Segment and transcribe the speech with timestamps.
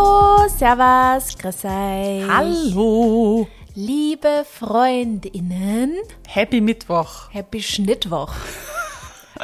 [0.00, 2.26] Hallo, Servus, grüß euch.
[2.26, 3.46] Hallo.
[3.74, 5.92] Liebe Freundinnen,
[6.26, 7.30] Happy Mittwoch.
[7.30, 8.32] Happy Schnittwoch.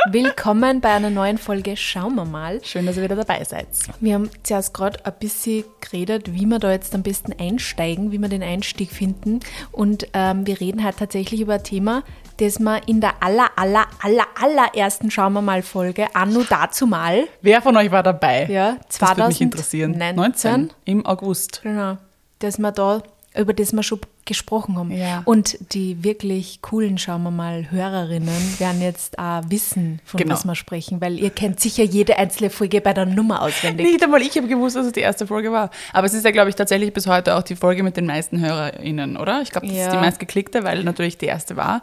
[0.05, 2.61] Willkommen bei einer neuen Folge Schauen wir mal.
[2.63, 3.67] Schön, dass ihr wieder dabei seid.
[3.99, 8.19] Wir haben zuerst gerade ein bisschen geredet, wie wir da jetzt am besten einsteigen, wie
[8.19, 9.41] wir den Einstieg finden.
[9.73, 12.05] Und ähm, wir reden halt tatsächlich über ein Thema,
[12.37, 17.25] das wir in der aller, aller, aller, allerersten Schauen wir mal Folge, anno dazu mal,
[17.41, 18.47] Wer von euch war dabei?
[18.47, 19.99] ja, Das würde mich 2019, interessieren.
[19.99, 21.63] 19 im August.
[21.63, 21.97] Genau,
[22.39, 23.03] dass wir da,
[23.37, 24.91] über das wir schon gesprochen haben.
[24.91, 25.23] Ja.
[25.25, 30.35] Und die wirklich coolen, schauen wir mal, Hörerinnen werden jetzt auch wissen, von Genau.
[30.35, 33.87] was wir sprechen, weil ihr kennt sicher jede einzelne Folge bei der Nummer auswendig.
[33.87, 35.71] Nicht einmal ich habe gewusst, dass es die erste Folge war.
[35.93, 38.41] Aber es ist ja, glaube ich, tatsächlich bis heute auch die Folge mit den meisten
[38.41, 39.41] HörerInnen, oder?
[39.43, 39.87] Ich glaube, das Ja.
[39.87, 41.83] ist die meistgeklickte, weil natürlich die erste war.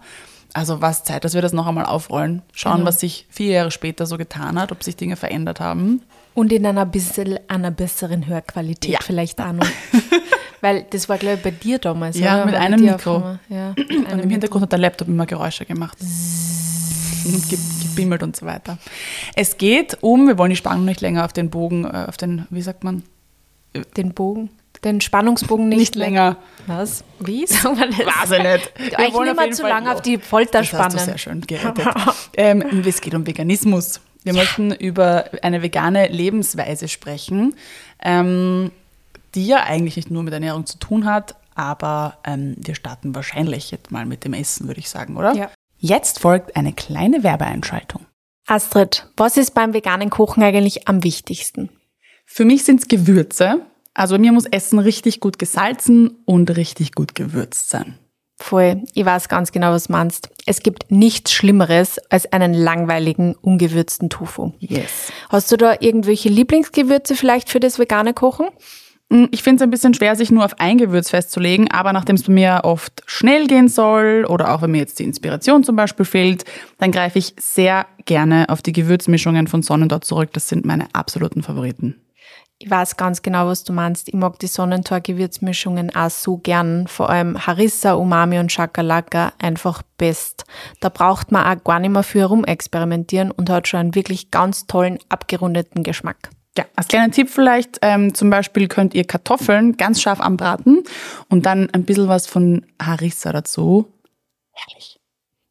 [0.55, 2.43] Also war es Zeit, dass wir das noch einmal aufrollen.
[2.53, 2.85] Schauen, Genau.
[2.87, 6.03] was sich vier Jahre später so getan hat, ob sich Dinge verändert haben.
[6.35, 8.99] Und in einer bisschen einer besseren Hörqualität Ja.
[9.01, 9.65] vielleicht auch noch.
[10.63, 12.17] weil das war, glaube ich, bei dir damals.
[12.17, 12.45] Ja, oder?
[12.45, 13.37] mit War einem Mikro.
[13.49, 15.97] Ja, Und einem im Hintergrund hat der Laptop immer Geräusche gemacht.
[17.49, 18.77] Gebimmelt und so weiter.
[19.35, 22.47] Es geht um, wir wollen die Spannung nicht länger auf den Bogen, äh, auf den,
[22.49, 23.03] wie sagt man?
[23.97, 24.49] Den Bogen,
[24.83, 26.37] den Spannungsbogen nicht, Nicht länger.
[26.67, 27.03] Was?
[27.19, 27.45] Wie?
[27.47, 27.97] Sagen wir das?
[27.99, 28.73] Weiß ich nicht.
[28.91, 31.05] Wir Eigentlich wollen jeden zu Fall- lange auf die Folter Das hast du spannen.
[31.05, 31.87] sehr schön gerettet.
[32.37, 33.99] ähm, es geht um Veganismus.
[34.23, 37.55] Wir möchten über eine vegane Lebensweise sprechen,
[38.03, 38.71] ähm,
[39.35, 43.71] die ja eigentlich nicht nur mit Ernährung zu tun hat, aber ähm, wir starten wahrscheinlich
[43.71, 45.33] jetzt mal mit dem Essen, würde ich sagen, oder?
[45.33, 45.49] Ja.
[45.77, 48.05] Jetzt folgt eine kleine Werbeeinschaltung.
[48.47, 51.69] Astrid, was ist beim veganen Kochen eigentlich am wichtigsten?
[52.25, 53.65] Für mich sind es Gewürze.
[53.93, 57.99] Also mir muss Essen richtig gut gesalzen und richtig gut gewürzt sein.
[58.39, 60.29] Voll, ich weiß ganz genau, was du meinst.
[60.45, 64.51] Es gibt nichts Schlimmeres als einen langweiligen, ungewürzten Tofu.
[64.59, 65.11] Yes.
[65.29, 68.47] Hast du da irgendwelche Lieblingsgewürze vielleicht für das vegane Kochen?
[69.13, 72.15] Mm, Ich finde es ein bisschen schwer, sich nur auf ein Gewürz festzulegen, aber nachdem
[72.15, 75.75] es bei mir oft schnell gehen soll oder auch wenn mir jetzt die Inspiration zum
[75.75, 76.45] Beispiel fehlt,
[76.79, 80.31] dann greife ich sehr gerne auf die Gewürzmischungen von Sonnendort zurück.
[80.33, 82.01] Das sind meine absoluten Favoriten.
[82.57, 84.07] Ich weiß ganz genau, was du meinst.
[84.07, 86.87] Ich mag die Sonnentor-Gewürzmischungen auch so gern.
[86.87, 90.45] Vor allem Harissa, Umami und Shakalaka einfach best.
[90.79, 94.65] Da braucht man auch gar nicht mehr für herumexperimentieren und hat schon einen wirklich ganz
[94.65, 96.29] tollen, abgerundeten Geschmack.
[96.57, 100.83] Ja, als kleiner Tipp vielleicht, ähm, zum Beispiel könnt ihr Kartoffeln ganz scharf anbraten
[101.29, 103.91] und dann ein bisschen was von Harissa dazu.
[104.51, 104.99] Herrlich.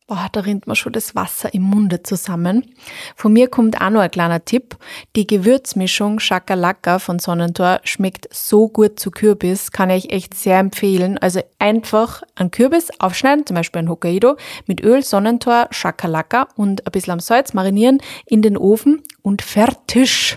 [0.07, 2.75] Boah, da rinnt mir schon das Wasser im Munde zusammen.
[3.17, 4.77] Von mir kommt auch noch ein kleiner Tipp.
[5.17, 11.19] Die Gewürzmischung Shakalaka von Sonnentor schmeckt so gut zu Kürbis, kann ich echt sehr empfehlen.
[11.19, 14.37] Also einfach einen Kürbis aufschneiden, zum Beispiel ein Hokkaido,
[14.67, 20.37] mit Öl, Sonnentor, Shakalaka und ein bisschen am Salz marinieren, in den Ofen und fertig.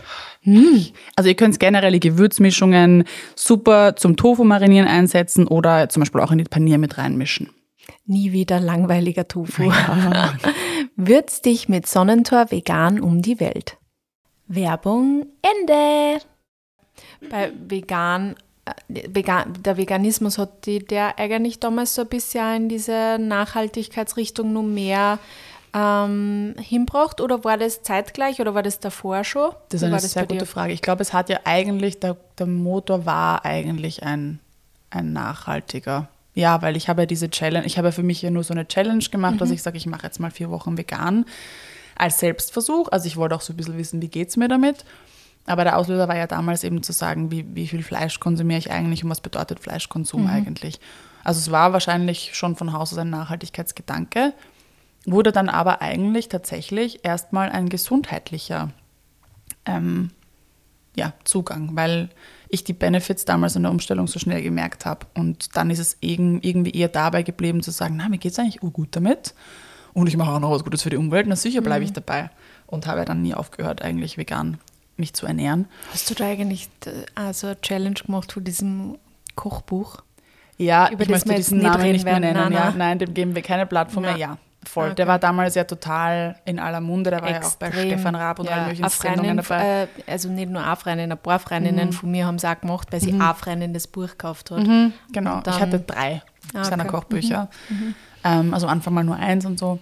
[1.16, 3.04] Also ihr könnt generell die Gewürzmischungen
[3.36, 7.50] super zum Tofu marinieren einsetzen oder zum Beispiel auch in die Panier mit reinmischen.
[8.06, 9.72] Nie wieder langweiliger Tofu.
[10.96, 13.78] Würz dich mit Sonnentor vegan um die Welt.
[14.48, 16.22] Werbung Ende.
[17.30, 18.36] Bei vegan,
[18.66, 24.54] äh, vegan der Veganismus hat die, der eigentlich damals so ein bisschen in diese Nachhaltigkeitsrichtung
[24.54, 25.20] nur mehr
[25.76, 29.52] ähm, hinbracht oder war das zeitgleich oder war das davor schon?
[29.70, 30.72] Das ist eine das sehr gute Frage.
[30.72, 34.40] Ich glaube, es hat ja eigentlich, der, der Motor war eigentlich ein,
[34.90, 36.08] ein nachhaltiger.
[36.34, 38.54] Ja, weil ich habe ja diese Challenge, ich habe ja für mich ja nur so
[38.54, 41.26] eine Challenge gemacht, dass ich sage, ich mache jetzt mal vier Wochen vegan
[41.98, 42.90] als Selbstversuch.
[42.92, 44.86] Also ich wollte auch so ein bisschen wissen, wie geht es mir damit.
[45.46, 48.72] Aber der Auslöser war ja damals eben zu sagen, wie, wie viel Fleisch konsumiere ich
[48.72, 50.80] eigentlich und was bedeutet Fleischkonsum eigentlich.
[51.24, 54.34] Also es war wahrscheinlich schon von Haus aus ein Nachhaltigkeitsgedanke,
[55.06, 58.72] wurde dann aber eigentlich tatsächlich erstmal ein gesundheitlicher
[59.66, 60.12] ähm,
[60.96, 62.10] ja, Zugang, weil
[62.50, 65.06] ich die Benefits damals in der Umstellung so schnell gemerkt habe.
[65.14, 68.40] Und dann ist es irg- irgendwie eher dabei geblieben zu sagen, na, mir geht es
[68.40, 69.34] eigentlich gut damit.
[69.94, 71.28] Und ich mache auch noch was Gutes für die Umwelt.
[71.28, 72.30] Na sicher bleibe ich dabei.
[72.68, 74.58] Und habe dann nie aufgehört, eigentlich vegan
[74.98, 75.68] mich zu ernähren.
[75.92, 76.70] Hast du da eigentlich
[77.16, 78.98] also eine Challenge gemacht von diesem
[79.36, 80.02] Kochbuch?
[80.58, 82.36] Ja, Über ich das möchte diesen Namen nicht mehr nennen.
[82.36, 82.74] Nein, ja.
[82.76, 83.00] nein.
[83.00, 84.12] Dem geben wir keine Plattform mehr.
[84.12, 84.22] Nein.
[84.22, 84.38] Ja,
[84.68, 84.88] voll.
[84.88, 84.96] Okay.
[84.96, 87.10] Der war damals ja total in aller Munde.
[87.12, 89.84] Der war ja auch bei Stefan Raab und ja, allen möglichen Sendungen dabei.
[89.84, 92.88] Äh, also nicht nur eine Freundin, ein paar Freundinnen von mir haben es auch gemacht,
[92.92, 94.64] weil sie eine Freundin das Buch gekauft hat.
[94.64, 96.22] Genau, Und dann- ich hatte drei
[96.54, 96.92] Ah, seiner okay.
[96.94, 97.50] Kochbücher.
[98.24, 99.80] Ähm, also Anfang mal nur eins und so.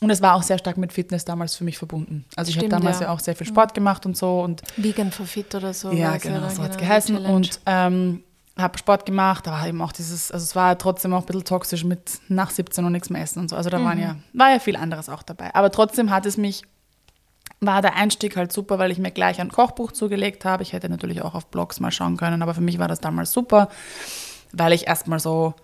[0.00, 2.24] Und es war auch sehr stark mit Fitness damals für mich verbunden.
[2.34, 3.06] Also ich habe damals ja.
[3.06, 3.12] ja.
[3.12, 5.92] auch sehr viel Sport gemacht und so und Vegan for Fit oder so.
[5.92, 7.16] ja, genau, so hat es die geheißen.
[7.16, 7.34] Challenge.
[7.34, 8.22] Und ähm,
[8.60, 11.84] habe Sport gemacht, aber eben auch dieses, also es war trotzdem auch ein bisschen toxisch
[11.84, 13.56] mit nach 17 und nichts mehr essen und so.
[13.56, 15.54] Also da waren ja, war ja viel anderes auch dabei.
[15.54, 16.64] Aber trotzdem hat es mich
[17.60, 20.62] war der Einstieg halt super, weil ich mir gleich ein Kochbuch zugelegt habe.
[20.62, 23.32] Ich hätte natürlich auch auf Blogs mal schauen können, aber für mich war das damals
[23.32, 23.68] super,
[24.52, 25.54] weil ich erstmal so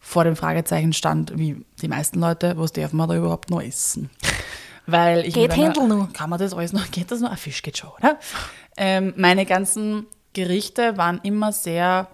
[0.00, 4.10] vor dem Fragezeichen stand, wie die meisten Leute, was darf man da überhaupt noch essen?
[4.88, 6.12] Weil ich Geht Händel noch?
[6.12, 6.88] Kann man das alles noch?
[6.92, 7.32] Geht das noch?
[7.32, 8.20] Ein Fisch geht schon, oder?
[8.76, 12.06] Ähm, meine ganzen Gerichte waren immer sehr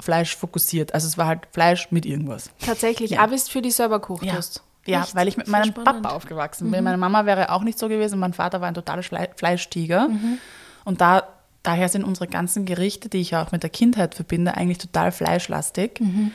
[0.00, 0.94] fleischfokussiert.
[0.94, 2.50] Also es war halt Fleisch mit irgendwas.
[2.64, 3.24] Tatsächlich, Ja.
[3.24, 4.62] auch bis für die selber gekocht hast.
[4.86, 5.14] Ja, Echt?
[5.14, 6.02] weil ich mit meinem spannend.
[6.02, 6.84] Papa aufgewachsen bin.
[6.84, 8.18] Meine Mama wäre auch nicht so gewesen.
[8.18, 10.08] Mein Vater war ein totaler Schle Fleischtiger.
[10.08, 10.38] Mhm.
[10.84, 11.22] Und da,
[11.62, 15.10] daher sind unsere ganzen Gerichte, die ich ja auch mit der Kindheit verbinde, eigentlich total
[15.10, 16.00] fleischlastig.
[16.00, 16.32] Mhm.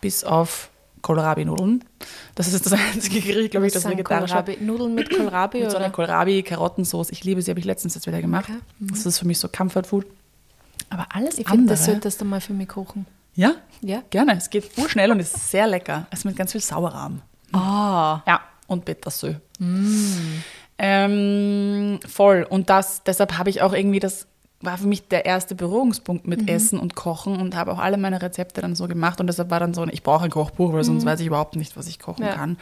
[0.00, 0.70] Bis auf
[1.02, 1.84] Kohlrabi-Nudeln.
[2.34, 4.46] Das ist das einzige Gericht, glaube ich, das vegetarisch hat.
[4.46, 5.84] Kohlrabi, Nudeln mit Kohlrabi Mit so oder?
[5.84, 7.10] einer Kohlrabi-Karottensauce.
[7.10, 8.46] Ich liebe sie, habe ich letztens jetzt wieder gemacht.
[8.48, 8.58] Okay.
[8.80, 8.88] Mhm.
[8.88, 10.06] Das ist für mich so Comfort Food.
[10.92, 11.76] Aber alles Ich finde, andere.
[11.76, 13.06] das solltest du mal für mich kochen.
[13.34, 14.02] ja, Ja?
[14.10, 14.36] gerne.
[14.36, 16.06] Es geht urschnell und ist sehr lecker.
[16.10, 17.22] Es ist mit ganz viel Sauerrahm.
[17.52, 18.20] Ah.
[18.26, 19.40] Ja, und Petersilie.
[20.78, 22.46] Ähm, voll.
[22.48, 24.26] Und das, deshalb habe ich auch irgendwie, das
[24.60, 28.22] war für mich der erste Berührungspunkt mit Essen und Kochen und habe auch alle meine
[28.22, 29.20] Rezepte dann so gemacht.
[29.20, 31.76] Und deshalb war dann so, ich brauche ein Kochbuch, weil sonst weiß ich überhaupt nicht,
[31.76, 32.34] was ich kochen Ja.
[32.34, 32.56] kann.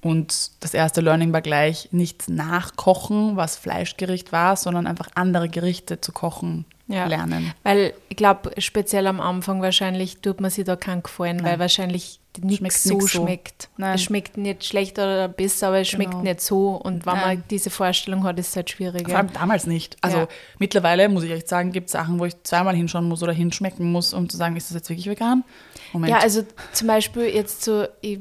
[0.00, 6.00] Und das erste Learning war gleich nicht nachkochen, was Fleischgericht war, sondern einfach andere Gerichte
[6.00, 7.06] zu kochen Ja.
[7.06, 7.52] lernen.
[7.62, 12.18] Weil ich glaube, speziell am Anfang wahrscheinlich tut man sich da keinen Gefallen, weil wahrscheinlich
[12.34, 13.22] Schmeckt nichts so nix so.
[13.22, 13.68] schmeckt.
[13.76, 13.94] Nein.
[13.94, 16.22] Es schmeckt nicht schlecht oder besser, aber es schmeckt Genau.
[16.22, 16.68] nicht so.
[16.70, 17.44] Und wenn man Nein.
[17.50, 19.16] diese Vorstellung hat, ist es halt Vor schwieriger.
[19.18, 19.98] allem damals nicht.
[20.00, 20.28] Also Ja.
[20.58, 23.92] mittlerweile muss ich echt sagen, gibt es Sachen, wo ich zweimal hinschauen muss oder hinschmecken
[23.92, 25.44] muss, um zu sagen, ist das jetzt wirklich vegan?
[25.92, 26.10] Moment.
[26.10, 26.42] Ja, also
[26.72, 28.20] zum Beispiel jetzt so, ich,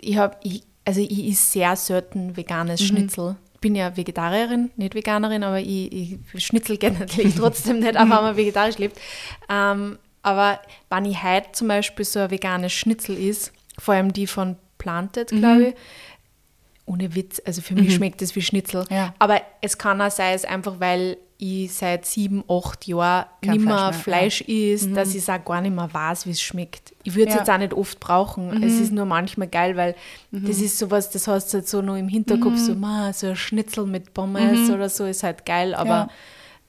[0.00, 0.36] ich habe,
[0.86, 2.84] also ich isse sehr selten veganes Mhm.
[2.86, 3.36] Schnitzel.
[3.64, 5.90] Ich bin ja Vegetarierin, nicht Veganerin, aber ich,
[6.34, 9.00] ich Schnitzel gerne natürlich trotzdem nicht, auch wenn man vegetarisch lebt.
[9.48, 14.26] Ähm, aber wenn ich heute zum Beispiel so ein veganes Schnitzel ist, vor allem die
[14.26, 15.38] von Planted, Mhm.
[15.38, 15.74] glaube ich,
[16.84, 18.84] ohne Witz, also für mich schmeckt es wie Schnitzel.
[18.90, 19.14] Ja.
[19.18, 23.64] Aber es kann auch sein, es einfach, weil ich seit sieben, acht Jahren Kein nicht
[23.66, 24.74] mehr Fleisch Fleisch, mehr, Mhm.
[24.74, 26.94] isst, dass ich auch gar nicht mehr weiß, wie es schmeckt.
[27.02, 27.40] Ich würde es Ja.
[27.40, 28.48] jetzt auch nicht oft brauchen.
[28.48, 28.62] Mhm.
[28.62, 29.94] Es ist nur manchmal geil, weil
[30.30, 32.58] das ist sowas, das hast du halt so noch im Hinterkopf, Mhm.
[32.58, 36.08] so, ma, so ein Schnitzel mit Pommes oder so ist halt geil, aber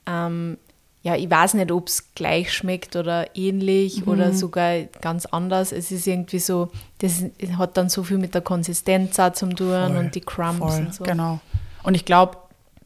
[0.08, 0.58] ähm,
[1.04, 4.34] ja, ich weiß nicht, ob es gleich schmeckt oder ähnlich oder Mhm.
[4.34, 5.72] sogar ganz anders.
[5.72, 7.24] Es ist irgendwie so, das
[7.58, 10.80] hat dann so viel mit der Konsistenz auch zum tun Voll, und die Crumbs Voll,
[10.80, 11.04] und so.
[11.04, 11.40] genau.
[11.84, 12.38] Und ich glaube,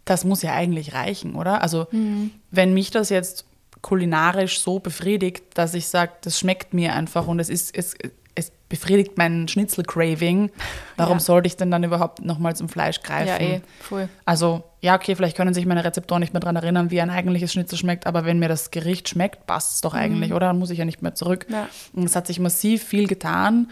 [0.09, 1.61] das muss ja eigentlich reichen, oder?
[1.61, 2.31] Also, Mhm.
[2.51, 3.45] wenn mich das jetzt
[3.81, 7.95] kulinarisch so befriedigt, dass ich sage, das schmeckt mir einfach und es ist, es,
[8.35, 10.51] es befriedigt mein Schnitzel-Craving,
[10.97, 11.19] warum Ja.
[11.23, 13.27] sollte ich denn dann überhaupt nochmal zum Fleisch greifen?
[13.27, 14.09] Ja, eh, voll.
[14.25, 17.53] Also, ja, okay, vielleicht können sich meine Rezeptoren nicht mehr daran erinnern, wie ein eigentliches
[17.53, 20.47] Schnitzel schmeckt, aber wenn mir das Gericht schmeckt, passt es doch eigentlich, oder?
[20.47, 21.45] Dann muss ich ja nicht mehr zurück.
[21.49, 21.67] Ja.
[21.93, 23.69] Und es hat sich massiv viel getan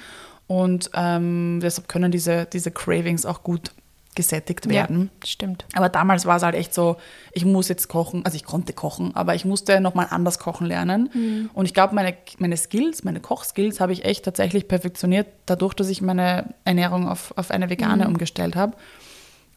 [0.47, 3.71] und ähm, deshalb können diese, diese Cravings auch gut
[4.17, 5.09] gesättigt werden.
[5.23, 5.65] Ja, stimmt.
[5.75, 6.97] Aber damals war es halt echt so,
[7.31, 11.09] ich muss jetzt kochen, also ich konnte kochen, aber ich musste nochmal anders kochen lernen.
[11.13, 11.49] Mhm.
[11.53, 15.87] Und ich glaube, meine, meine Skills, meine Kochskills habe ich echt tatsächlich perfektioniert, dadurch, dass
[15.87, 18.09] ich meine Ernährung auf, auf eine vegane Mhm.
[18.11, 18.75] umgestellt habe.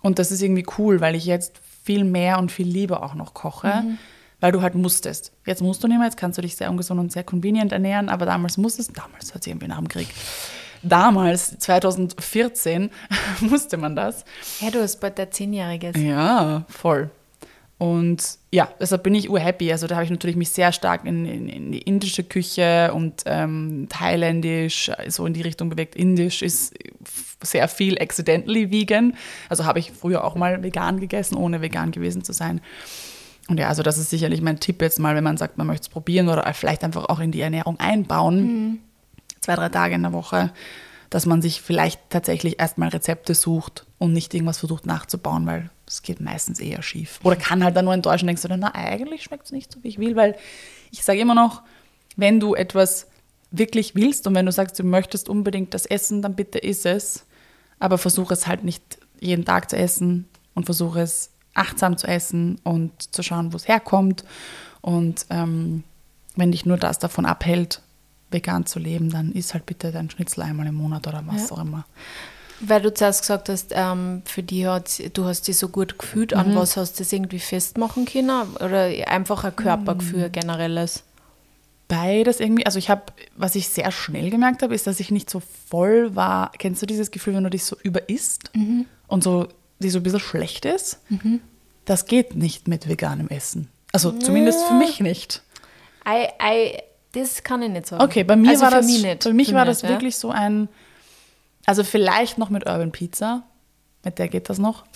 [0.02, 3.34] Und das ist irgendwie cool, weil ich jetzt viel mehr und viel lieber auch noch
[3.34, 3.98] koche, Mhm.
[4.40, 5.32] weil du halt musstest.
[5.46, 8.08] Jetzt musst du nicht mehr, jetzt kannst du dich sehr ungesund und sehr convenient ernähren,
[8.08, 10.08] aber damals musstest, damals hört sich irgendwie nach dem Krieg,
[10.82, 12.90] damals, 2014,
[13.40, 14.24] musste man das.
[14.60, 15.96] Ja, du hast bald dein Zehnjähriges.
[15.96, 17.10] Ja, voll.
[17.80, 19.72] Und ja, deshalb bin ich urhappy.
[19.72, 23.22] Also da habe ich natürlich mich sehr stark in, in, in die indische Küche und
[23.24, 25.96] ähm, thailändisch, so in die Richtung bewegt.
[25.96, 26.74] Indisch ist
[27.42, 29.14] sehr viel accidentally vegan.
[29.48, 32.60] Also habe ich früher auch mal vegan gegessen, ohne vegan gewesen zu sein.
[33.48, 35.84] Und ja, also das ist sicherlich mein Tipp jetzt mal, wenn man sagt, man möchte
[35.84, 38.80] es probieren oder vielleicht einfach auch in die Ernährung einbauen,
[39.50, 40.52] zwei, drei Tage in der Woche,
[41.08, 46.02] dass man sich vielleicht tatsächlich erstmal Rezepte sucht und nicht irgendwas versucht nachzubauen, weil es
[46.02, 47.18] geht meistens eher schief.
[47.24, 49.82] Oder kann halt dann nur enttäuschen, denkst du dann, na, eigentlich schmeckt es nicht so,
[49.82, 50.36] wie ich will, weil
[50.92, 51.62] ich sage immer noch,
[52.16, 53.08] wenn du etwas
[53.50, 57.24] wirklich willst und wenn du sagst, du möchtest unbedingt das essen, dann bitte iss es,
[57.80, 62.60] aber versuche es halt nicht jeden Tag zu essen und versuche es achtsam zu essen
[62.62, 64.24] und zu schauen, wo es herkommt.
[64.80, 65.82] Und ähm,
[66.36, 67.82] wenn dich nur das davon abhält,
[68.30, 71.56] vegan zu leben, dann isst halt bitte dein Schnitzel einmal im Monat oder was Ja.
[71.56, 71.84] auch immer.
[72.60, 76.32] Weil du zuerst gesagt hast, ähm, für die hat, du hast dich so gut gefühlt,
[76.32, 76.38] Mhm.
[76.38, 78.54] an was hast du das irgendwie festmachen können?
[78.56, 80.32] Oder einfach ein Körpergefühl Mhm.
[80.32, 81.04] generelles?
[81.88, 83.02] Beides irgendwie, also ich habe,
[83.36, 86.52] was ich sehr schnell gemerkt habe, ist, dass ich nicht so voll war.
[86.58, 88.52] Kennst du dieses Gefühl, wenn du dich so überisst
[89.08, 89.48] und so,
[89.80, 91.00] die so ein bisschen schlecht ist?
[91.86, 93.68] Das geht nicht mit veganem Essen.
[93.92, 95.42] Also zumindest für mich nicht.
[96.06, 96.78] I, I,
[97.12, 98.02] das kann ich nicht sagen.
[98.02, 99.22] Okay, bei mir also war für das, mich nicht.
[99.22, 99.96] für mich war mich das nicht, ja.
[99.96, 100.68] wirklich so ein,
[101.66, 103.42] also vielleicht noch mit Urban Pizza,
[104.04, 104.84] mit der geht das noch.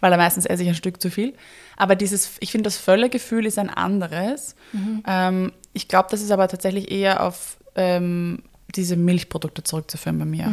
[0.00, 1.32] weil da meistens esse ich ein Stück zu viel.
[1.78, 4.54] Aber dieses, ich finde, das Völlegefühl ist ein anderes.
[5.06, 8.42] Ähm, ich glaube, das ist aber tatsächlich eher auf ähm,
[8.74, 10.44] diese Milchprodukte zurückzuführen bei mir.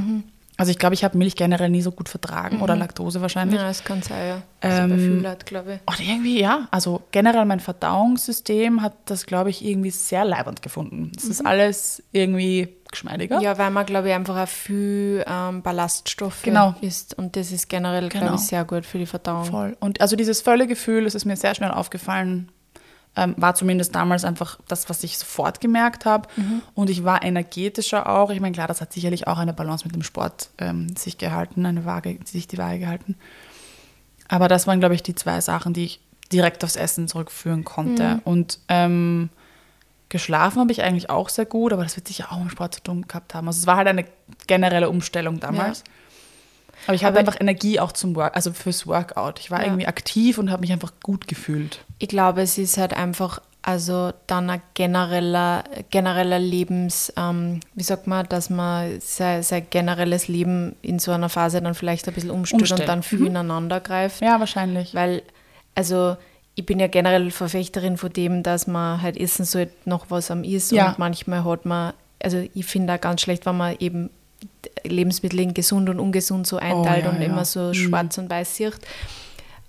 [0.62, 3.60] Also ich glaube, ich habe Milch generell nie so gut vertragen oder Laktose wahrscheinlich.
[3.60, 4.42] Ja, das kann sein, ja.
[4.62, 5.92] Also bei Ähm, Leuten, glaube ich.
[5.92, 6.68] Oder irgendwie, ja.
[6.70, 11.12] Also generell mein Verdauungssystem hat das, glaube ich, irgendwie sehr leibend gefunden.
[11.18, 13.40] Es ist alles irgendwie geschmeidiger.
[13.42, 16.76] Ja, weil man, glaube ich, einfach auch viel ähm, Ballaststoffe Genau.
[16.82, 17.18] isst.
[17.18, 18.36] Und das ist generell, glaube Genau.
[18.38, 19.46] ich, sehr gut für die Verdauung.
[19.46, 19.76] Voll.
[19.80, 22.52] Und also dieses Völlegefühl, das ist mir sehr schnell aufgefallen,
[23.16, 26.30] ähm, war zumindest damals einfach das, was ich sofort gemerkt habe.
[26.76, 28.30] Und ich war energetischer auch.
[28.30, 31.66] Ich meine, klar, das hat sicherlich auch eine Balance mit dem Sport ähm, sich gehalten,
[31.66, 33.16] eine Waage, sich die Waage gehalten.
[34.30, 36.00] Aber das waren, glaube ich, die zwei Sachen, die ich
[36.32, 38.04] direkt aufs Essen zurückführen konnte.
[38.24, 39.30] Und ähm,
[40.08, 42.82] geschlafen habe ich eigentlich auch sehr gut, aber das wird sicher auch im Sport zu
[42.82, 43.48] tun gehabt haben.
[43.48, 44.06] Also es war halt eine
[44.48, 45.84] generelle Umstellung damals.
[46.88, 49.40] Aber ich Aber- einfach Energie auch zum Work, also fürs Workout.
[49.40, 49.66] Ich war Ja.
[49.68, 51.80] irgendwie aktiv und habe mich einfach gut gefühlt.
[52.00, 58.08] Ich glaube, es ist halt einfach, also dann ein genereller, genereller Lebens, ähm, wie sagt
[58.08, 62.32] man, dass man sein, sein generelles Leben in so einer Phase dann vielleicht ein bisschen
[62.32, 62.82] umstellt Umstellt.
[62.82, 64.22] und dann viel ineinander greift.
[64.22, 64.96] Ja, wahrscheinlich.
[64.96, 65.22] Weil,
[65.76, 66.18] also
[66.56, 70.44] ich bin ja generell Verfechterin von dem, dass man halt essen sollte, noch was am
[70.44, 70.72] ist.
[70.72, 70.90] Ja.
[70.90, 74.10] Und manchmal hat man, also ich finde auch ganz schlecht, wenn man eben
[74.84, 77.28] Lebensmittel in gesund und ungesund so einteilt Oh, ja, und ja.
[77.28, 77.74] immer so Mhm.
[77.74, 78.80] schwarz und weiß sieht.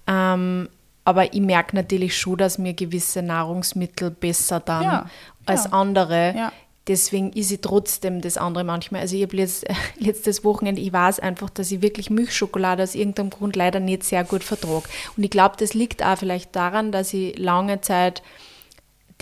[0.06, 0.68] Ähm,
[1.04, 5.06] aber ich merke natürlich schon, dass mir gewisse Nahrungsmittel besser dann Ja,
[5.46, 6.50] als andere.
[6.88, 9.02] Deswegen ist ich trotzdem das andere manchmal.
[9.02, 9.64] Also ich habe letzt,
[10.00, 14.24] letztes Wochenende, ich weiß einfach, dass ich wirklich Milchschokolade aus irgendeinem Grund leider nicht sehr
[14.24, 14.82] gut vertrage.
[15.16, 18.22] Und ich glaube, das liegt auch vielleicht daran, dass ich lange Zeit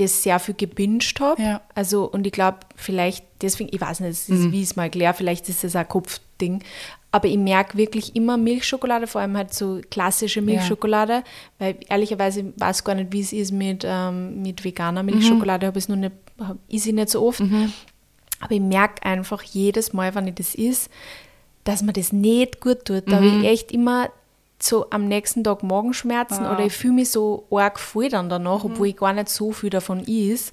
[0.00, 1.40] das sehr viel gebinged habe.
[1.42, 1.60] Ja.
[1.74, 5.14] Also, und ich glaube, vielleicht deswegen, ich weiß nicht, ist, wie ich es mal erkläre,
[5.14, 6.62] vielleicht ist es ein Kopfding.
[7.12, 11.24] Aber ich merke wirklich immer Milchschokolade, vor allem halt so klassische Milchschokolade,
[11.58, 15.78] weil ehrlicherweise ich weiß gar nicht, wie es ist mit, ähm, mit veganer Milchschokolade, habe
[15.78, 17.40] ich es noch nicht, hab- ich nicht so oft.
[18.40, 20.88] Aber ich merke einfach jedes Mal, wenn ich das is,
[21.64, 23.10] dass mir das nicht gut tut.
[23.10, 24.08] Da habe ich echt immer
[24.62, 28.88] so am nächsten Tag Magenschmerzen oder ich fühle mich so arg voll dann danach, obwohl
[28.88, 30.52] ich gar nicht so viel davon is.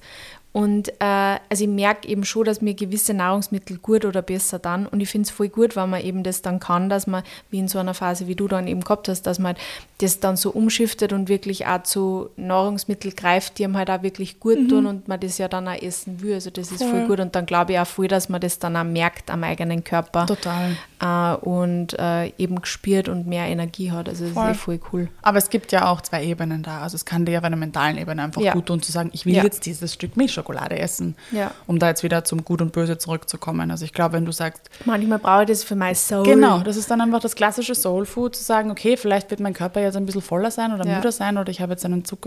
[0.52, 4.86] Und äh, also ich merke eben schon, dass mir gewisse Nahrungsmittel gut oder besser dann.
[4.86, 7.58] Und ich finde es voll gut, wenn man eben das dann kann, dass man, wie
[7.58, 9.56] in so einer Phase, wie du dann eben gehabt hast, dass man
[9.98, 14.40] das dann so umschiftet und wirklich auch zu Nahrungsmitteln greift, die einem halt auch wirklich
[14.40, 16.34] gut tun und man das ja dann auch essen will.
[16.34, 17.06] Also das ist voll Voll.
[17.08, 17.20] gut.
[17.20, 20.26] Und dann glaube ich auch voll, dass man das dann auch merkt am eigenen Körper
[20.26, 20.76] Total.
[21.00, 24.08] äh, und äh, eben gespürt und mehr Energie hat.
[24.08, 24.50] Also das Voll.
[24.50, 25.08] ist eh voll cool.
[25.22, 26.80] Aber es gibt ja auch zwei Ebenen da.
[26.82, 28.52] Also es kann dir auf einer mentalen Ebene einfach Ja.
[28.54, 29.42] gut tun, zu sagen, ich will Ja.
[29.44, 31.50] jetzt dieses Stück Milchschokolade essen, Ja.
[31.66, 33.70] um da jetzt wieder zum Gut und Böse zurückzukommen.
[33.70, 36.24] Also ich glaube, wenn du sagst, Manchmal brauche ich das für mein Soul.
[36.24, 39.54] Genau, das ist dann einfach das klassische Soul Food, zu sagen, okay, vielleicht wird mein
[39.54, 40.96] Körper jetzt ein bisschen voller sein oder Ja.
[40.96, 42.18] müder sein oder ich habe jetzt einen Schock.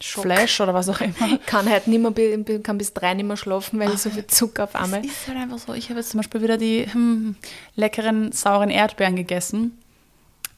[0.00, 1.14] Zuckerflash oder was auch immer.
[1.34, 4.26] Ich kann halt nicht mehr, kann bis drei nicht mehr schlafen, weil ich so viel
[4.26, 5.00] Zucker auf einmal.
[5.00, 7.36] Es ist halt einfach so, ich habe jetzt zum Beispiel wieder die hm,
[7.76, 9.76] leckeren, sauren Erdbeeren gegessen.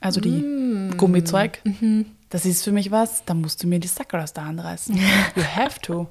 [0.01, 0.97] Also die Mm.
[0.97, 1.61] Gummizeug.
[1.65, 2.07] Mhm.
[2.31, 4.97] Das ist für mich was, da musst du mir die Sacker aus der Hand reißen.
[5.37, 6.09] You have to.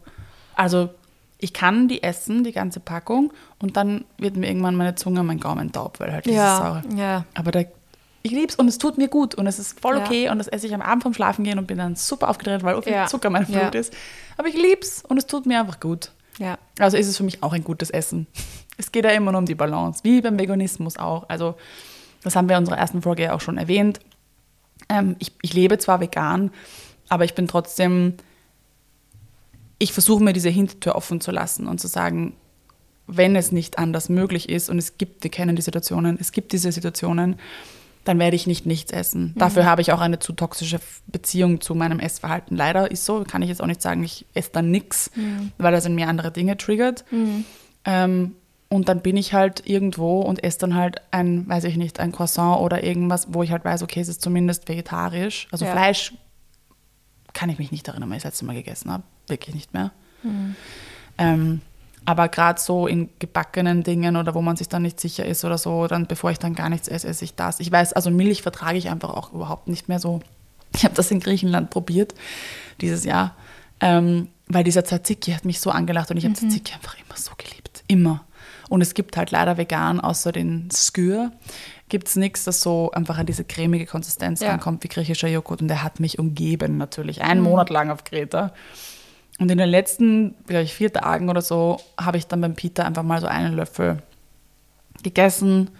[0.61, 0.89] Also
[1.39, 5.39] ich kann die essen, die ganze Packung, und dann wird mir irgendwann meine Zunge, mein
[5.39, 6.83] Gaumen taub, weil halt Ja, Saure.
[6.95, 7.25] ja.
[7.33, 7.61] Aber da,
[8.21, 10.05] ich lieb's und es tut mir gut und es ist voll Ja.
[10.05, 12.61] okay und das esse ich am Abend vom Schlafen gehen und bin dann super aufgedreht,
[12.61, 13.07] weil so viel Ja.
[13.07, 13.47] Zucker in meinem.
[13.47, 13.91] Blut ist.
[14.37, 16.11] Aber ich lieb's und es tut mir einfach gut.
[16.37, 16.59] Ja.
[16.77, 18.27] Also ist es für mich auch ein gutes Essen.
[18.77, 21.27] Es geht ja immer nur um die Balance, wie beim Veganismus auch.
[21.27, 21.55] Also
[22.23, 23.99] das haben wir in unserer ersten Folge ja auch schon erwähnt.
[24.89, 26.51] Ähm, ich, ich lebe zwar vegan,
[27.09, 28.13] aber ich bin trotzdem,
[29.81, 32.33] ich versuche mir diese Hintertür offen zu lassen und zu sagen,
[33.07, 36.53] wenn es nicht anders möglich ist und es gibt, wir kennen die Situationen, es gibt
[36.53, 37.37] diese Situationen,
[38.03, 39.33] dann werde ich nicht nichts essen.
[39.37, 42.55] Dafür habe ich auch eine zu toxische Beziehung zu meinem Essverhalten.
[42.55, 45.11] Leider ist so, kann ich jetzt auch nicht sagen, ich esse dann nichts,
[45.57, 47.03] weil das in mir andere Dinge triggert.
[47.85, 48.35] Ähm,
[48.69, 52.11] und dann bin ich halt irgendwo und esse dann halt ein, weiß ich nicht, ein
[52.11, 55.47] Croissant oder irgendwas, wo ich halt weiß, okay, es ist zumindest vegetarisch.
[55.51, 55.71] Also Ja.
[55.71, 56.13] Fleisch
[57.33, 59.03] kann ich mich nicht erinnern, weil ich das letzte Mal gegessen habe.
[59.31, 59.91] Wirklich nicht mehr.
[61.17, 61.61] Ähm,
[62.05, 65.57] aber gerade so in gebackenen Dingen oder wo man sich dann nicht sicher ist oder
[65.57, 67.59] so, dann bevor ich dann gar nichts esse, esse ich das.
[67.59, 70.19] Ich weiß, also Milch vertrage ich einfach auch überhaupt nicht mehr so.
[70.75, 72.13] Ich habe das in Griechenland probiert
[72.81, 73.35] dieses Jahr,
[73.79, 77.31] ähm, weil dieser Tzatziki hat mich so angelacht und ich habe Tzatziki einfach immer so
[77.37, 77.83] geliebt.
[77.87, 78.25] Immer.
[78.69, 81.31] Und es gibt halt leider vegan, außer den Skür,
[81.89, 84.51] gibt es nichts, das so einfach an diese cremige Konsistenz Ja.
[84.51, 85.61] rankommt wie griechischer Joghurt.
[85.61, 88.53] Und der hat mich umgeben natürlich, einen Monat lang auf Kreta.
[89.41, 92.85] Und in den letzten, glaube ich, vier Tagen oder so, habe ich dann beim Peter
[92.85, 93.97] einfach mal so einen Löffel
[95.01, 95.71] gegessen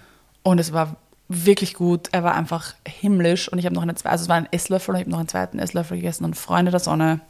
[0.42, 0.96] und es war
[1.30, 2.10] wirklich gut.
[2.12, 4.96] Er war einfach himmlisch und ich habe noch eine zweite, also es war ein Esslöffel
[4.96, 7.22] und ich habe noch einen zweiten Esslöffel gegessen und Freunde der Sonne,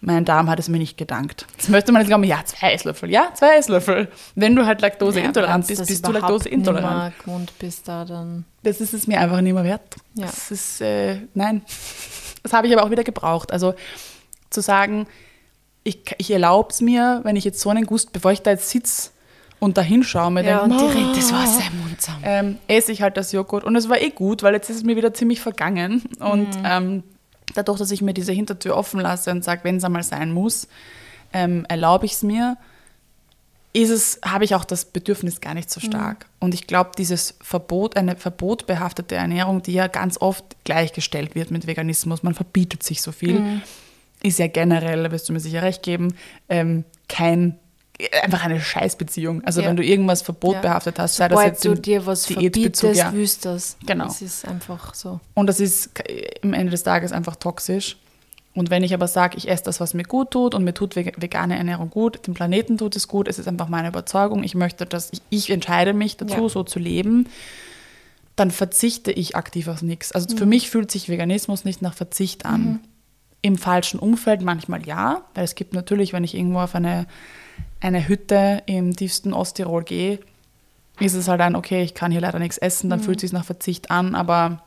[0.00, 1.46] mein Darm hat es mir nicht gedankt.
[1.56, 4.08] Jetzt möchte man jetzt glauben, ja, zwei Esslöffel, ja, zwei Esslöffel.
[4.34, 7.16] Wenn du halt laktoseintolerant ja, bist, bist du laktoseintolerant.
[7.20, 8.44] gewohnt bist da dann.
[8.64, 9.94] Das ist es mir einfach nicht mehr wert.
[10.14, 10.26] Ja.
[10.26, 11.62] Das ist, äh, nein.
[12.42, 13.52] Das habe ich aber auch wieder gebraucht.
[13.52, 13.74] Also
[14.52, 15.06] zu sagen,
[15.84, 18.70] ich, ich erlaube es mir, wenn ich jetzt so einen Gust, bevor ich da jetzt
[18.70, 19.10] sitze
[19.58, 23.02] und da hinschaue, mir ja, denke, und direkt das Wasser im Mund ähm, esse ich
[23.02, 23.64] halt das Joghurt.
[23.64, 26.02] Und es war eh gut, weil jetzt ist es mir wieder ziemlich vergangen.
[26.18, 26.64] Und mhm.
[26.64, 27.02] ähm,
[27.54, 30.68] dadurch, dass ich mir diese Hintertür offen lasse und sage, wenn es einmal sein muss,
[31.32, 32.56] ähm, erlaube ich es mir,
[33.72, 35.90] ist es, habe ich auch das Bedürfnis gar nicht so mhm.
[35.90, 36.18] stark.
[36.26, 36.44] Mhm.
[36.44, 41.66] Und ich glaube, dieses Verbot, eine verbotbehaftete Ernährung, die ja ganz oft gleichgestellt wird mit
[41.66, 43.62] Veganismus, man verbietet sich so viel, mhm.
[44.22, 46.14] Ist ja generell, da wirst du mir sicher recht geben,
[46.48, 47.58] ähm, kein
[48.22, 49.44] einfach eine Scheißbeziehung.
[49.44, 49.68] Also ja.
[49.68, 53.12] wenn du irgendwas verbotbehaftet hast, sei das jetzt du dir was Diätbezug, ja.
[53.12, 53.76] wüsst das.
[53.86, 54.06] Genau.
[54.06, 55.20] Das ist einfach so.
[55.34, 55.90] Und das ist
[56.42, 57.96] im Ende des Tages einfach toxisch.
[58.54, 60.94] Und wenn ich aber sage, ich esse das, was mir gut tut und mir tut
[60.94, 64.84] vegane Ernährung gut, dem Planeten tut es gut, es ist einfach meine Überzeugung, ich möchte,
[64.84, 66.48] dass ich, ich entscheide mich dazu, ja.
[66.48, 67.28] so zu leben,
[68.36, 70.12] dann verzichte ich aktiv auf nichts.
[70.12, 70.38] Also mhm.
[70.38, 72.62] für mich fühlt sich Veganismus nicht nach Verzicht an.
[72.62, 72.80] Mhm.
[73.42, 77.06] Im falschen Umfeld manchmal ja, weil es gibt natürlich, wenn ich irgendwo auf eine
[77.82, 80.20] eine Hütte im tiefsten Osttirol gehe,
[81.00, 83.04] ist es halt ein, okay, ich kann hier leider nichts essen, dann mhm.
[83.04, 84.62] fühlt es sich nach Verzicht an, aber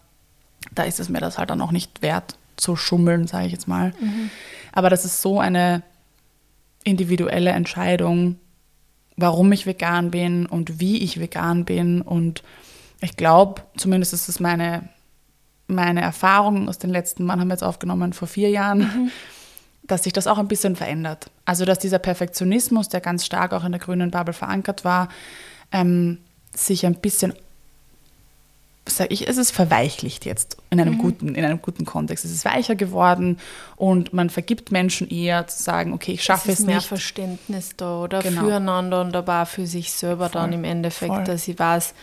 [0.73, 3.67] da ist es mir das halt dann auch nicht wert zu schummeln, sage ich jetzt
[3.67, 3.93] mal.
[3.99, 4.29] Mhm.
[4.73, 5.83] Aber das ist so eine
[6.83, 8.37] individuelle Entscheidung,
[9.15, 12.01] warum ich vegan bin und wie ich vegan bin.
[12.01, 12.43] Und
[13.01, 14.89] ich glaube, zumindest ist es meine,
[15.67, 19.11] meine Erfahrung aus den letzten, wann haben wir jetzt aufgenommen, vor vier Jahren, mhm
[19.87, 21.29] dass sich das auch ein bisschen verändert.
[21.45, 25.09] Also dass dieser Perfektionismus, der ganz stark auch in der grünen Bubble verankert war,
[25.71, 26.19] ähm,
[26.55, 27.33] sich ein bisschen,
[28.87, 30.99] sage ich, es ist verweichlicht jetzt in einem, mhm.
[30.99, 32.25] guten, in einem guten Kontext.
[32.25, 33.37] Es ist weicher geworden
[33.75, 36.87] und man vergibt Menschen eher zu sagen, okay, ich schaffe es, es mehr nicht.
[36.87, 38.41] Verständnis da oder genau.
[38.41, 40.41] füreinander und aber auch für sich selber Voll.
[40.41, 41.23] dann im Endeffekt, Voll.
[41.25, 41.93] dass ich weiß,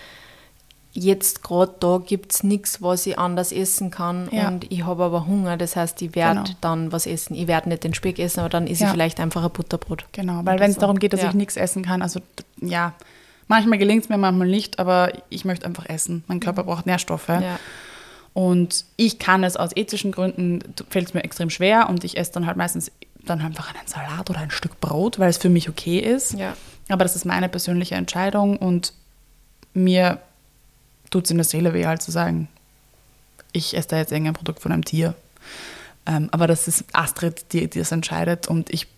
[0.92, 4.48] jetzt gerade da gibt es nichts, was ich anders essen kann ja.
[4.48, 5.56] und ich habe aber Hunger.
[5.56, 6.56] Das heißt, ich werde genau.
[6.60, 7.34] dann was essen.
[7.34, 8.88] Ich werde nicht den Speck essen, aber dann esse ja.
[8.88, 10.04] ich vielleicht einfach ein Butterbrot.
[10.12, 10.82] Genau, weil wenn es so.
[10.82, 11.28] darum geht, dass ja.
[11.28, 12.20] ich nichts essen kann, also
[12.60, 12.92] ja,
[13.48, 16.24] manchmal gelingt es mir, manchmal nicht, aber ich möchte einfach essen.
[16.26, 16.66] Mein Körper mhm.
[16.66, 17.30] braucht Nährstoffe.
[18.34, 22.32] Und ich kann es aus ethischen Gründen, fällt es mir extrem schwer und ich esse
[22.32, 22.90] dann halt meistens
[23.24, 26.36] dann einfach einen Salat oder ein Stück Brot, weil es für mich okay ist.
[26.88, 28.94] Aber das ist meine persönliche Entscheidung und
[29.74, 30.18] mir
[31.12, 32.48] tut es in der Seele weh, halt zu sagen,
[33.52, 35.14] ich esse da jetzt irgendein Produkt von einem Tier.
[36.06, 38.48] Ähm, aber das ist Astrid, die, die das entscheidet.
[38.48, 38.88] Und ich,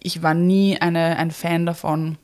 [0.00, 2.16] ich war nie eine, ein Fan davon,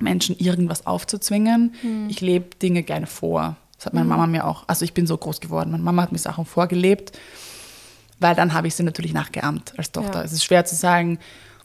[0.00, 1.74] Menschen irgendwas aufzuzwingen.
[1.82, 2.06] Mhm.
[2.08, 3.56] Ich lebe Dinge gerne vor.
[3.76, 4.10] Das hat meine mhm.
[4.10, 5.72] Mama mir auch, also ich bin so groß geworden.
[5.72, 7.18] Meine Mama hat mir Sachen vorgelebt,
[8.20, 10.20] weil dann habe ich sie natürlich nachgeahmt als Tochter.
[10.20, 10.24] Ja.
[10.24, 11.18] Es ist schwer zu sagen,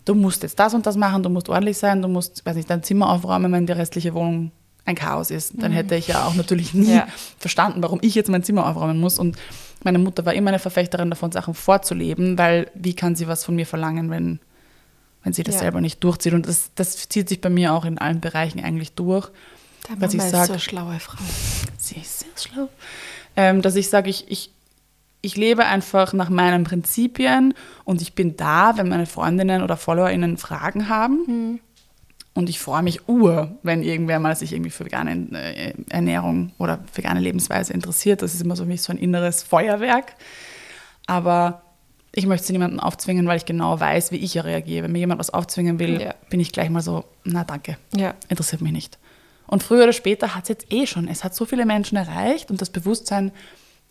[0.03, 2.69] du musst jetzt das und das machen, du musst ordentlich sein, du musst, weiß nicht,
[2.69, 4.51] dein Zimmer aufräumen, wenn die restliche Wohnung
[4.87, 5.53] ein Chaos ist.
[5.61, 5.75] Dann mhm.
[5.75, 7.07] hätte ich ja auch natürlich nie ja.
[7.37, 9.19] verstanden, warum ich jetzt mein Zimmer aufräumen muss.
[9.19, 9.37] Und
[9.83, 13.55] meine Mutter war immer eine Verfechterin davon, Sachen vorzuleben, weil wie kann sie was von
[13.55, 14.39] mir verlangen, wenn,
[15.23, 15.61] wenn sie das ja.
[15.61, 16.33] selber nicht durchzieht?
[16.33, 19.29] Und das, das zieht sich bei mir auch in allen Bereichen eigentlich durch.
[19.87, 21.23] Deine dass Mama ich sag, ist so eine schlaue Frau.
[21.77, 22.69] Sie ist sehr schlau.
[23.35, 24.51] Ähm, dass ich sage, ich, ich,
[25.21, 30.37] ich lebe einfach nach meinen Prinzipien und ich bin da, wenn meine Freundinnen oder FollowerInnen
[30.37, 31.19] Fragen haben.
[31.27, 31.59] Mhm.
[32.37, 36.77] Und ich freue mich ur, wenn irgendwer mal sich irgendwie für vegane äh, Ernährung oder
[36.93, 38.21] vegane Lebensweise interessiert.
[38.21, 40.13] Das ist immer so für mich so ein inneres Feuerwerk.
[41.07, 41.63] Aber
[42.11, 44.83] ich möchte es niemandem aufzwingen, weil ich genau weiß, wie ich reagiere.
[44.83, 46.13] Wenn mir jemand was aufzwingen will, ja.
[46.29, 48.13] bin ich gleich mal so, na danke, ja.
[48.29, 48.99] interessiert mich nicht.
[49.47, 51.07] Und früher oder später hat es jetzt eh schon.
[51.07, 53.31] Es hat so viele Menschen erreicht und das Bewusstsein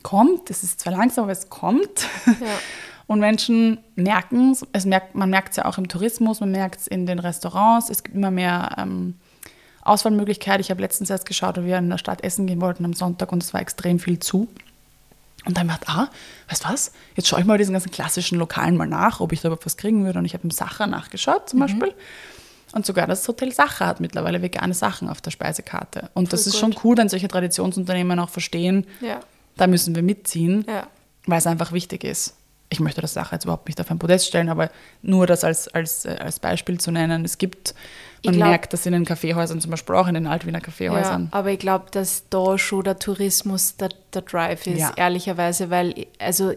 [0.04, 0.50] kommt.
[0.50, 2.06] Es ist zwar langsam, aber es kommt.
[2.26, 2.32] Ja.
[3.06, 6.86] Und Menschen merken es, merkt, man merkt es ja auch im Tourismus, man merkt es
[6.86, 9.14] in den Restaurants, es gibt immer mehr ähm,
[9.82, 10.60] Auswahlmöglichkeiten.
[10.60, 13.30] Ich habe letztens erst geschaut, ob wir in der Stadt essen gehen wollten am Sonntag
[13.30, 14.48] und es war extrem viel zu.
[15.44, 16.08] Und dann dachte ah,
[16.48, 19.40] weißt du was, jetzt schaue ich mal diesen ganzen klassischen Lokalen mal nach, ob ich
[19.40, 20.18] da überhaupt was kriegen würde.
[20.18, 21.62] Und ich habe im Sacher nachgeschaut zum mhm.
[21.62, 21.94] Beispiel.
[22.72, 26.10] Und sogar das Hotel Sacher hat mittlerweile vegane Sachen auf der Speisekarte.
[26.14, 26.60] Und das Voll ist gut.
[26.60, 29.20] schon cool, wenn solche Traditionsunternehmen auch verstehen, ja.
[29.56, 30.88] da müssen wir mitziehen, ja.
[31.26, 32.35] weil es einfach wichtig ist
[32.68, 34.70] ich möchte das Sache jetzt überhaupt nicht auf ein Podest stellen, aber
[35.02, 37.24] nur das als, als, äh, als Beispiel zu nennen.
[37.24, 37.74] Es gibt,
[38.24, 41.28] man glaub, merkt das in den Kaffeehäusern, zum Beispiel auch in den Altwiener Kaffeehäusern.
[41.32, 44.92] Ja, aber ich glaube, dass da schon der Tourismus der, der Drive ist, ja.
[44.96, 46.52] ehrlicherweise, weil, also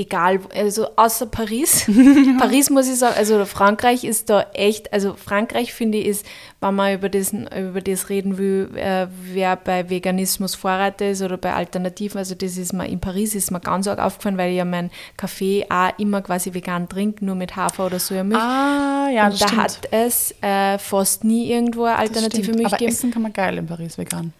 [0.00, 1.86] egal, also außer Paris.
[2.38, 6.26] Paris muss ich sagen, also Frankreich ist da echt, also Frankreich finde ich ist,
[6.60, 11.36] wenn man über das, über das reden will, äh, wer bei Veganismus Vorreiter ist oder
[11.36, 14.56] bei Alternativen, also das ist mir, in Paris ist mir ganz arg aufgefallen, weil ich
[14.58, 18.40] ja meinen Kaffee auch immer quasi vegan trinke, nur mit Hafer oder Sojamilch.
[18.40, 19.62] Ah, ja, Und das da stimmt.
[19.62, 22.52] hat es äh, fast nie irgendwo eine alternative.
[22.52, 22.92] Milch Aber gegeben.
[22.92, 24.32] essen kann man geil in Paris vegan.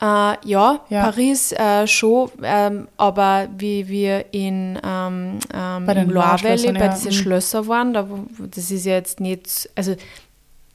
[0.00, 1.02] Äh, ja, Ja.
[1.02, 6.72] Paris äh, schon, ähm, aber wie wir in ähm, ähm, Bei den im Loire Valley
[6.72, 6.88] bei ja.
[6.88, 7.14] diesen Mhm.
[7.14, 8.06] Schlössern waren, da,
[8.54, 9.96] das ist ja jetzt nicht, also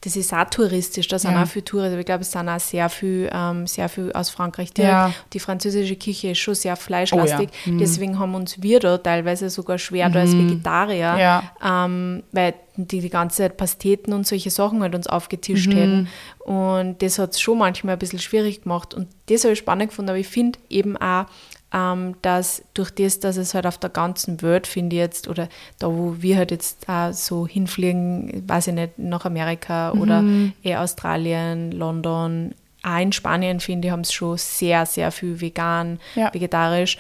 [0.04, 1.44] das ist auch touristisch, da sind Ja.
[1.44, 4.72] auch viele Touristen, ich glaube, es sind auch sehr viel, ähm, sehr viel aus Frankreich
[4.78, 5.13] Ja.
[5.32, 7.72] Die französische Küche ist schon sehr fleischlastig, Oh ja.
[7.74, 7.78] Mhm.
[7.80, 11.44] deswegen haben uns wir da teilweise sogar schwer da als Vegetarier, Ja.
[11.86, 15.78] ähm, weil die die ganze Zeit Pasteten und solche Sachen halt uns aufgetischt Mhm.
[15.78, 16.08] hätten.
[16.39, 18.94] Und das hat es schon manchmal ein bisschen schwierig gemacht.
[18.94, 21.26] Und das habe ich spannend gefunden, aber ich finde eben auch,
[22.22, 25.88] dass durch das, dass es halt auf der ganzen Welt, finde ich jetzt, oder da,
[25.88, 30.24] wo wir halt jetzt auch so hinfliegen, weiß ich nicht, nach Amerika oder
[30.64, 36.00] eh Australien, London, auch in Spanien, finde ich, haben es schon sehr, sehr viel vegan,
[36.16, 36.34] Ja.
[36.34, 36.98] vegetarisch.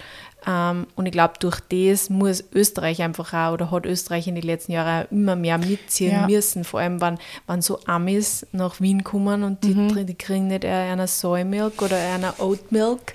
[0.47, 4.43] Ähm, und ich glaube, durch das muss Österreich einfach auch, oder hat Österreich in den
[4.43, 6.25] letzten Jahren immer mehr mitziehen Ja.
[6.27, 6.63] müssen.
[6.63, 10.05] Vor allem, wenn, wenn so Amis nach Wien kommen und die, Mhm.
[10.05, 13.13] die kriegen nicht eher eine Soy Milk oder eine Oat Milk.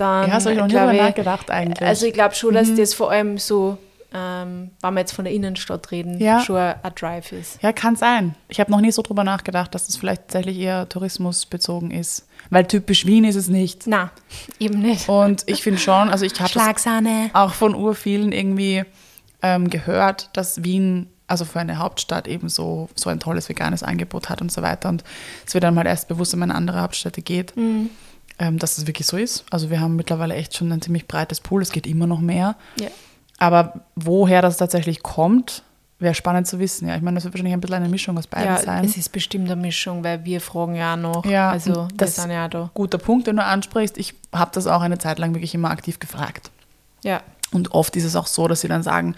[0.00, 1.80] Dann, Ja, das habe ich noch nie ich- nachgedacht eigentlich.
[1.80, 1.86] Mhm.
[1.86, 3.76] Also ich glaube schon, dass das vor allem so,
[4.14, 6.40] ähm, wenn wir jetzt von der Innenstadt reden, Ja.
[6.40, 7.62] schon ein Drive ist.
[7.62, 8.34] Ja, kann sein.
[8.48, 12.26] Ich habe noch nie so drüber nachgedacht, dass es vielleicht tatsächlich eher tourismusbezogen ist.
[12.48, 13.82] Weil typisch Wien ist es nicht.
[13.86, 14.10] Na,
[14.58, 15.08] eben nicht.
[15.08, 16.86] Und ich finde schon, also ich habe das
[17.34, 18.84] auch von urvielen irgendwie
[19.42, 24.28] ähm, gehört, dass Wien, also für eine Hauptstadt, eben so, so ein tolles veganes Angebot
[24.28, 24.88] hat und so weiter.
[24.88, 25.04] Und
[25.46, 27.90] es wird dann mal erst bewusst, wenn man in andere Hauptstädte geht, Mhm.
[28.40, 29.44] Ähm, dass es wirklich so ist.
[29.50, 32.56] Also wir haben mittlerweile echt schon ein ziemlich breites Pool, es geht immer noch mehr.
[32.80, 32.88] Ja.
[33.38, 35.62] Aber woher das tatsächlich kommt,
[35.98, 36.88] wäre spannend zu wissen.
[36.88, 38.84] Ja, ich meine, das wird wahrscheinlich ein bisschen eine Mischung aus beiden Ja, sein.
[38.84, 41.24] es ist bestimmt eine Mischung, weil wir fragen ja auch noch.
[41.26, 42.70] Ja, also das- sind ja da.
[42.74, 43.98] Guter Punkt, den du ansprichst.
[43.98, 46.50] Ich habe das auch eine Zeit lang wirklich immer aktiv gefragt.
[47.04, 47.20] Ja.
[47.52, 49.14] Und oft ist es auch so, dass sie dann sagen,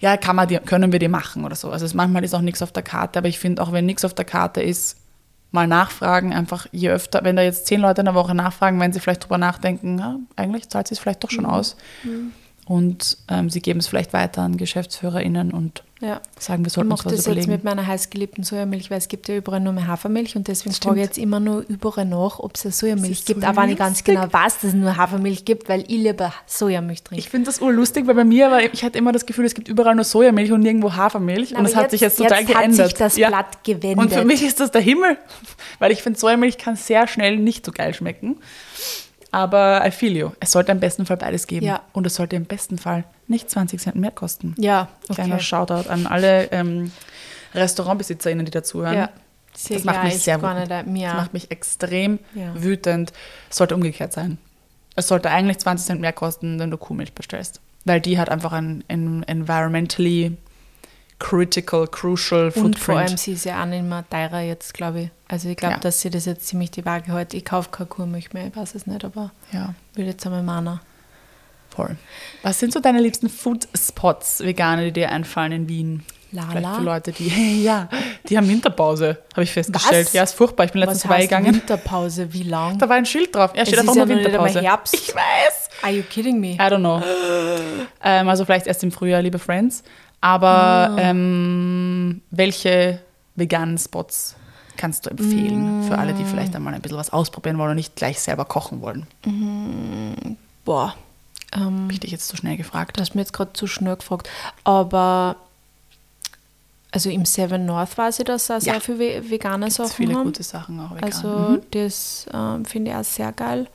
[0.00, 1.70] ja, kann man die, können wir die machen oder so.
[1.70, 4.04] Also es, manchmal ist auch nichts auf der Karte, aber ich finde auch, wenn nichts
[4.04, 4.96] auf der Karte ist,
[5.52, 8.92] mal nachfragen, einfach je öfter, wenn da jetzt zehn Leute in der Woche nachfragen, wenn
[8.92, 11.46] sie vielleicht drüber nachdenken, ja, eigentlich zahlt sie es vielleicht doch schon
[12.04, 12.32] Mhm.
[12.70, 16.20] Und ähm, sie geben es vielleicht weiter an GeschäftsführerInnen und Ja.
[16.38, 17.50] sagen, wir Ich sollten uns mache was das jetzt überlegen.
[17.50, 20.84] mit meiner heißgeliebten Sojamilch, weil es gibt ja überall nur mehr Hafermilch und deswegen Stimmt.
[20.84, 23.44] frage ich jetzt immer nur überall nach, ob es eine Sojamilch ist so gibt.
[23.44, 24.14] Aber wenn ich ganz lustig.
[24.14, 27.18] genau weiß, dass es nur Hafermilch gibt, weil ich lieber Sojamilch trinke.
[27.20, 29.66] Ich finde das urlustig, weil bei mir war, ich hatte immer das Gefühl, es gibt
[29.66, 31.50] überall nur Sojamilch und nirgendwo Hafermilch.
[31.50, 32.86] Na, und das aber hat sich jetzt jetzt- total jetzt hat geändert.
[32.86, 33.98] sich das Blatt gewendet.
[33.98, 35.18] Und für mich ist das der Himmel,
[35.80, 38.36] weil ich finde, Sojamilch kann sehr schnell nicht so geil schmecken.
[39.32, 40.30] Aber I feel you.
[40.40, 41.64] Es sollte im besten Fall beides geben.
[41.66, 41.82] Ja.
[41.92, 44.54] Und es sollte im besten Fall nicht 20 Cent mehr kosten.
[44.58, 45.42] Ja, Kleiner okay.
[45.44, 46.90] Shoutout an alle ähm,
[47.54, 48.94] RestaurantbesitzerInnen, die dazuhören.
[48.96, 49.08] Ja.
[49.56, 50.86] Sehr Das macht mich sehr wütend.
[50.86, 52.52] mir Das macht mich extrem Ja.
[52.60, 53.12] wütend.
[53.50, 54.38] Es sollte umgekehrt sein.
[54.96, 57.60] Es sollte eigentlich 20 Cent mehr kosten, wenn du Kuhmilch bestellst.
[57.84, 60.36] Weil die hat einfach ein, ein environmentally
[61.18, 62.78] critical, crucial Und Footprint.
[62.78, 65.10] vor allem, sie ist ja auch nicht mehr teurer jetzt, glaube ich.
[65.32, 65.80] Also ich glaube, Ja.
[65.80, 67.34] dass sie das jetzt ziemlich die Waage hält.
[67.34, 70.80] Ich kaufe keine Kuhmilch mehr, ich weiß es nicht, aber ja, würde jetzt einmal meinen.
[71.74, 71.96] voll.
[72.42, 76.02] Was sind so deine liebsten Food-Spots, vegane, die dir einfallen in Wien?
[76.30, 76.74] Vielleicht Lala.
[76.74, 77.88] für Leute, die, ja,
[78.28, 80.06] die haben Winterpause, habe ich festgestellt.
[80.06, 80.12] Was?
[80.12, 80.64] Ja, ist furchtbar.
[80.66, 81.54] Ich bin letztens vorbeigegangen.
[81.54, 82.32] Winterpause?
[82.32, 82.78] Wie lang?
[82.78, 83.52] Da war ein Schild drauf.
[83.54, 84.60] Ja, steht einfach ja nur einmal Winterpause.
[84.62, 84.94] Herbst.
[84.94, 85.70] Ich weiß.
[85.82, 86.54] Are you kidding me?
[86.54, 87.00] I don't know.
[88.02, 89.82] ähm, also vielleicht erst im Frühjahr, liebe Friends.
[90.20, 90.96] Aber Ah.
[90.98, 93.00] ähm, welche
[93.36, 94.36] veganen Spots
[94.80, 97.94] kannst du empfehlen für alle, die vielleicht einmal ein bisschen was ausprobieren wollen und nicht
[97.96, 99.06] gleich selber kochen wollen?
[100.64, 100.94] Boah.
[101.54, 102.96] Ähm, Habe ich dich jetzt so schnell gefragt?
[102.96, 104.28] Du hast mir jetzt gerade zu schnell gefragt.
[104.64, 105.36] Aber
[106.92, 108.80] also im Seven North weiß ich, dass da sehr Ja.
[108.80, 110.24] viele ve- vegane Gibt's Sachen viele haben.
[110.24, 111.04] gute Sachen auch vegan.
[111.04, 111.60] Also mhm.
[111.72, 113.66] das ähm, finde ich auch sehr geil.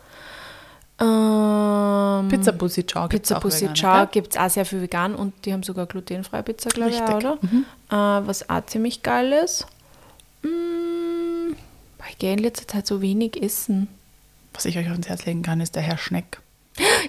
[0.98, 4.08] Ähm, Pizza Pussy Ciao gibt's Pizza auch Pussy gell?
[4.12, 7.16] gibt es auch sehr viel vegan und die haben sogar glutenfreie Pizza, glaube ich, auch,
[7.16, 7.38] oder?
[7.42, 7.66] Mhm.
[7.90, 7.96] Äh,
[8.28, 9.68] was auch ziemlich geil ist.
[10.50, 11.56] Mm,
[12.10, 13.88] ich gehe in letzter Zeit so wenig essen.
[14.54, 16.40] Was ich euch ans Herz legen kann, ist der Herr Schneck.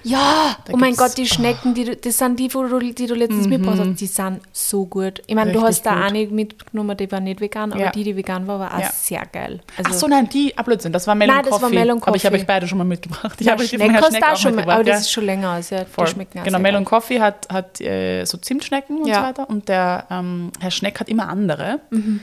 [0.05, 0.97] Ja, Da oh mein Mhm.
[0.97, 4.41] Gott, die Schnecken, die, du- das sind die, die du letztens mitgebracht hast, die sind
[4.53, 5.23] so gut.
[5.27, 6.03] Ich meine, du hast da gut.
[6.05, 7.91] eine mitgenommen, die war nicht vegan, aber Ja.
[7.91, 8.93] die, die vegan war, war auch Ja.
[8.93, 9.61] sehr geil.
[9.77, 11.81] Also, Ach so, nein, die, ah, Blödsinn, das war Melon Nein, das war Coffee.
[11.81, 12.43] Aber ich habe Coffee.
[12.43, 13.41] euch beide schon mal mitgebracht.
[13.41, 14.75] Ich ja, habe euch Schneck hast Schneck auch schon mal, mitgebracht.
[14.81, 15.71] aber das ist schon länger aus.
[15.71, 16.05] Ja, Voll.
[16.07, 16.85] die schmecken Genau, Melon.
[16.85, 19.17] Coffee hat, hat äh, so Zimtschnecken und Ja.
[19.17, 19.51] so weiter.
[19.51, 21.81] Und der ähm, Herr Schneck hat immer andere.
[21.91, 22.21] Mhm.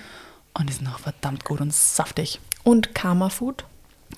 [0.54, 2.40] Und die sind auch verdammt gut und saftig.
[2.64, 3.66] Und Karma Food.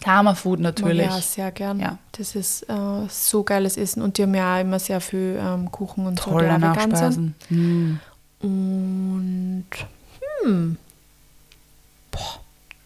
[0.01, 1.05] Karma Food natürlich.
[1.05, 1.79] Ja, sehr gern.
[1.79, 1.97] Ja.
[2.13, 5.71] Das ist äh, so geiles Essen und die haben ja auch immer sehr viel ähm,
[5.71, 6.31] Kuchen und so.
[6.31, 6.61] Tolle sind.
[6.61, 7.35] Nachspeisen.
[7.49, 7.99] Mm.
[8.41, 9.65] Und
[10.43, 10.77] hm,
[12.11, 12.39] boah,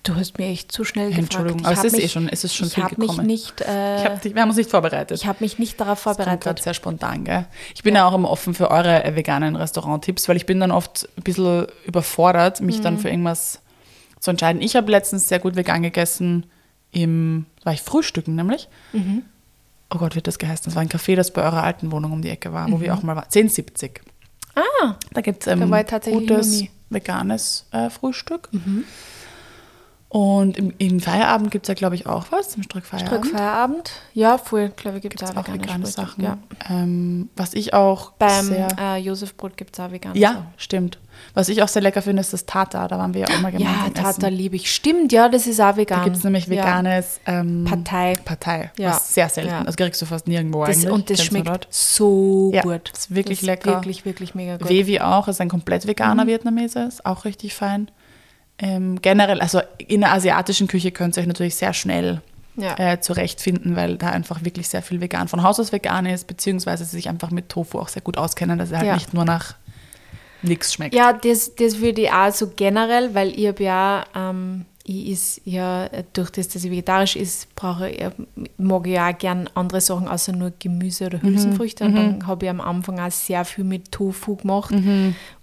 [0.10, 1.24] du hast mir echt zu schnell gefragt.
[1.24, 3.28] Entschuldigung, aber es ist mich, eh schon, es ist schon ich viel habe mich gekommen.
[3.28, 5.18] nicht, äh, ich hab, wir haben uns nicht vorbereitet.
[5.20, 6.62] ich habe mich nicht darauf Das vorbereitet.
[6.62, 7.46] sehr spontan, gell?
[7.76, 8.08] Ich bin ja.
[8.08, 11.68] auch immer offen für eure äh, veganen Restauranttipps, weil ich bin dann oft ein bisschen
[11.86, 12.84] überfordert, mich Mhm.
[12.84, 13.62] dann für irgendwas
[14.20, 14.62] zu entscheiden.
[14.62, 16.46] Ich habe letztens sehr gut vegan gegessen
[16.92, 18.68] im, war ich frühstücken nämlich.
[18.94, 19.24] Mhm.
[19.94, 20.66] Oh Gott, wird das geheißen?
[20.66, 22.94] Das war ein Café, das bei eurer alten Wohnung um die Ecke war, wo wir
[22.94, 23.26] auch mal waren.
[23.26, 24.02] 1070.
[24.56, 24.62] Mhm.
[24.84, 28.50] Ah, Da gibt es ähm, tatsächlich gutes veganes äh, Frühstück.
[30.12, 33.12] Und im, im Feierabend gibt es ja, glaube ich, auch was, im Strickfeierabend.
[33.26, 33.92] Drückfeierabend.
[34.16, 36.24] Ja, voll, glaube ich, gibt es auch vegane vegane Sachen.
[36.24, 36.40] Ja.
[36.68, 38.68] Ähm, was ich auch Beim sehr...
[38.80, 40.48] äh, Josefbrot gibt es auch vegane Ja, Sachen.
[40.58, 40.98] stimmt.
[41.36, 42.88] Was ich auch sehr lecker finde, ist das Tata.
[42.88, 44.74] Da waren wir ja auch mal gemeinsam Ja, Tata liebe ich.
[44.74, 46.00] Stimmt, ja, das ist auch vegan.
[46.00, 46.52] Da gibt es nämlich Ja.
[46.54, 48.14] veganes ähm, Partei.
[48.26, 48.72] Partei.
[48.80, 48.90] Ja.
[48.92, 49.52] Was sehr selten.
[49.52, 49.64] Ja.
[49.64, 50.92] Das kriegst du fast nirgendwo Das, eigentlich.
[50.92, 52.90] und das schmeckt so Ja, gut.
[52.98, 53.74] ist wirklich das lecker.
[53.76, 54.70] Wirklich, wirklich mega gut.
[54.70, 56.30] Wevi auch, ist ein komplett veganer Mhm.
[56.30, 57.92] Vietnameser, ist auch richtig fein.
[58.62, 62.22] Ähm, generell, also in der asiatischen Küche könnt ihr euch natürlich sehr schnell
[62.58, 62.76] Ja.
[62.78, 66.84] äh, zurechtfinden, weil da einfach wirklich sehr viel vegan von Haus aus vegan ist, beziehungsweise
[66.84, 68.94] sie sich einfach mit Tofu auch sehr gut auskennen, dass er halt Ja.
[68.96, 69.56] nicht nur nach
[70.42, 70.94] nichts schmeckt.
[70.94, 75.42] Ja, das, das würde ich auch so generell, weil ich habe ja, ähm, ich is
[75.46, 78.10] ja, durch das, dass ich vegetarisch ist, brauche ich, äh,
[78.58, 81.86] mag ich auch gern andere Sachen, außer nur Gemüse oder Hülsenfrüchte.
[81.86, 84.74] Und dann habe ich am Anfang auch sehr viel mit Tofu gemacht.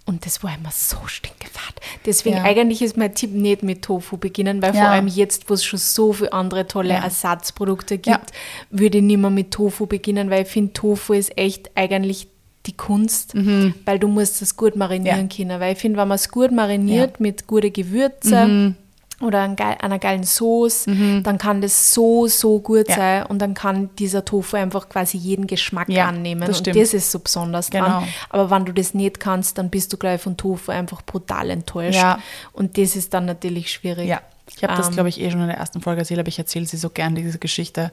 [0.05, 1.75] Und das war immer so stinkefad.
[2.05, 2.43] Deswegen Ja.
[2.43, 4.81] eigentlich ist mein Tipp nicht mit Tofu beginnen, weil Ja.
[4.81, 7.03] vor allem jetzt, wo es schon so viele andere tolle Ja.
[7.03, 8.31] Ersatzprodukte gibt,
[8.69, 12.27] würde ich nicht mehr mit Tofu beginnen, weil ich finde, Tofu ist echt eigentlich
[12.65, 13.33] die Kunst,
[13.85, 15.29] weil du musst es gut marinieren Mhm.
[15.29, 15.59] Können.
[15.61, 18.75] Weil ich finde, wenn man es gut mariniert mit guten Gewürzen
[19.19, 22.89] oder geil, einer geilen Sauce, dann kann das so, so gut Mhm.
[22.89, 22.95] Ja.
[22.95, 26.45] sein und dann kann dieser Tofu einfach quasi jeden Geschmack Ja, annehmen.
[26.47, 27.83] das und das ist so besonders dran.
[27.85, 28.03] Genau.
[28.29, 31.97] Aber wenn du das nicht kannst, dann bist du gleich von Tofu einfach brutal enttäuscht.
[31.99, 32.19] Ja.
[32.53, 34.07] Und das ist dann natürlich schwierig.
[34.07, 34.21] Ja,
[34.55, 36.37] ich habe das, Ähm, glaube ich, eh schon in der ersten Folge erzählt, aber ich
[36.37, 37.91] erzähle sie so gern, diese Geschichte.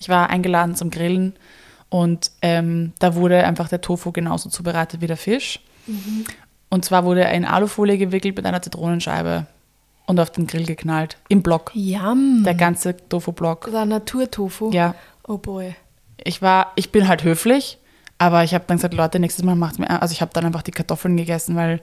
[0.00, 1.34] Ich war eingeladen zum Grillen
[1.90, 5.60] und ähm, da wurde einfach der Tofu genauso zubereitet wie der Fisch.
[6.70, 9.46] Und zwar wurde er in Alufolie gewickelt mit einer Zitronenscheibe
[10.06, 11.16] und auf den Grill geknallt.
[11.28, 11.70] Im Block.
[11.74, 12.42] Yum.
[12.44, 13.70] Der ganze Tofu-Block.
[13.70, 14.70] Der Naturtofu.
[14.72, 14.94] Ja.
[15.26, 15.74] Oh boy.
[16.24, 17.78] Ich war, ich bin halt höflich,
[18.18, 20.62] aber ich habe dann gesagt, Leute, nächstes Mal macht's mir, also ich habe dann einfach
[20.62, 21.80] die Kartoffeln gegessen, weil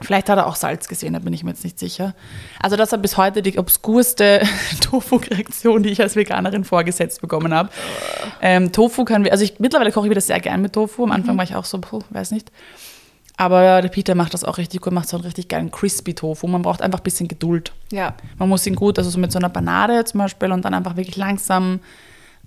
[0.00, 2.14] vielleicht hat er auch Salz gesehen, da bin ich mir jetzt nicht sicher.
[2.62, 4.40] Also das war bis heute die obskurste
[4.80, 7.68] Tofu-Reaktion, die ich als Veganerin vorgesetzt bekommen habe.
[8.40, 11.02] Ähm, Tofu können wir, also ich mittlerweile koche ich wieder sehr gern mit Tofu.
[11.02, 11.14] Am Mhm.
[11.16, 12.50] Anfang war ich auch so, puh, weiß nicht.
[13.36, 16.46] Aber der Peter macht das auch richtig gut, macht so einen richtig geilen crispy Tofu.
[16.46, 17.72] Man braucht einfach ein bisschen Geduld.
[17.90, 18.14] Ja.
[18.38, 20.96] Man muss ihn gut, also so mit so einer Banane zum Beispiel und dann einfach
[20.96, 21.80] wirklich langsam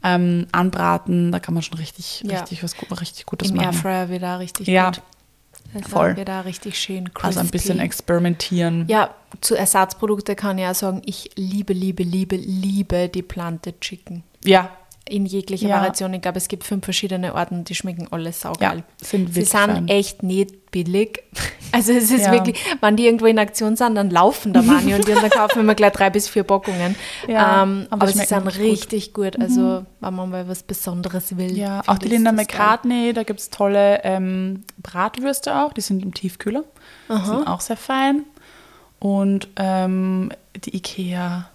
[0.03, 1.31] ähm, anbraten.
[1.31, 2.39] Da kann man schon richtig, Ja.
[2.39, 3.67] richtig was richtig Gutes Im machen.
[3.73, 4.91] Airfryer wird da richtig Ja.
[4.91, 5.01] gut.
[5.73, 6.15] Also Voll.
[6.15, 7.27] Wird da richtig schön crispy.
[7.27, 8.85] Also ein bisschen experimentieren.
[8.87, 9.09] Ja,
[9.41, 14.23] zu Ersatzprodukte kann ich auch sagen, ich liebe, liebe, liebe, liebe die Planted Chicken.
[14.45, 14.69] Ja,
[15.07, 15.75] In jeglicher Ja.
[15.77, 16.13] Variation.
[16.15, 18.83] Ich glaube, es gibt fünf verschiedene Arten, die schmecken alle ja, saugeil.
[19.01, 19.87] sind Sie sind fein.
[19.87, 21.21] echt nicht billig.
[21.71, 22.31] Also es ist Ja.
[22.31, 25.61] wirklich, wenn die irgendwo in Aktion sind, dann laufen da manche und dann kaufen wir
[25.63, 26.95] immer gleich drei bis vier Packungen.
[27.27, 29.37] Ja, ähm, aber aber sie sind richtig gut.
[29.37, 29.41] Mhm.
[29.41, 29.41] gut.
[29.41, 31.57] Also wenn man mal was Besonderes will.
[31.57, 32.45] Ja, auch die Linda das geil.
[32.57, 36.63] McCartney, da gibt es tolle ähm, Bratwürste auch, die sind im Tiefkühler.
[37.09, 38.23] Die sind auch sehr fein.
[38.99, 40.31] Und ähm,
[40.63, 41.49] die Ikea,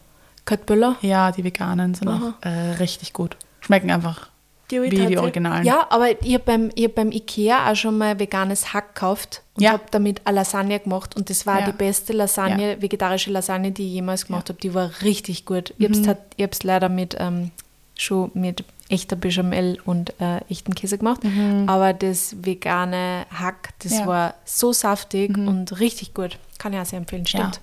[0.51, 0.97] Köttbüller.
[1.03, 3.37] ja, die veganen sind auch äh, richtig gut.
[3.61, 4.29] Schmecken einfach
[4.71, 5.65] Die ich wie die Originalen.
[5.65, 9.43] Ja, aber ich habe beim, ich hab beim Ikea auch schon mal veganes Hack gekauft
[9.55, 9.73] und Ja.
[9.73, 11.67] habe damit eine Lasagne gemacht und das war Ja.
[11.67, 14.59] die beste Lasagne, vegetarische Lasagne, die ich jemals gemacht habe.
[14.61, 15.73] Die war richtig gut.
[15.79, 16.07] Ich Mhm.
[16.09, 17.51] habe es leider mit ähm,
[17.97, 21.21] schon mit echter Bechamel und äh, echten Käse gemacht,
[21.67, 23.99] aber das vegane Hack, das Mhm.
[23.99, 24.05] Ja.
[24.05, 24.09] Mhm.
[24.09, 26.39] war so saftig und richtig gut.
[26.59, 27.61] Kann ich auch sehr empfehlen, stimmt.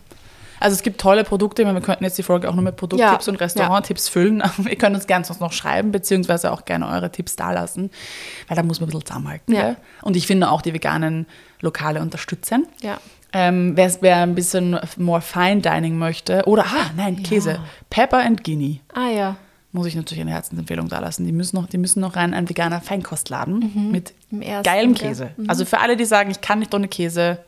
[0.60, 0.66] Ja.
[0.66, 3.32] Also es gibt tolle Produkte, wir könnten jetzt die Folge auch nur mit Produkttipps Ja,
[3.32, 4.44] und Restauranttipps füllen.
[4.70, 7.92] Ihr könnt uns gerne sonst noch schreiben, beziehungsweise auch gerne eure Tipps dalassen,
[8.48, 9.54] weil da muss man ein bisschen zusammenhalten.
[9.54, 9.76] Ja.
[10.02, 11.26] Und ich finde auch die veganen
[11.62, 12.68] Lokale unterstützen.
[12.82, 13.00] Ja.
[13.34, 18.44] Ähm, wer, wer ein bisschen more Fine Dining möchte, oder, ah, nein, Käse, Pepper and
[18.44, 19.36] Guinea, Ah ja,
[19.74, 21.26] muss ich natürlich eine Herzensempfehlung dalassen.
[21.26, 24.94] Die müssen noch, die müssen noch rein, ein veganer Feinkostladen mit Im ersten, geilem?
[24.96, 25.32] Käse.
[25.48, 27.40] Also für alle, die sagen, ich kann nicht ohne Käse,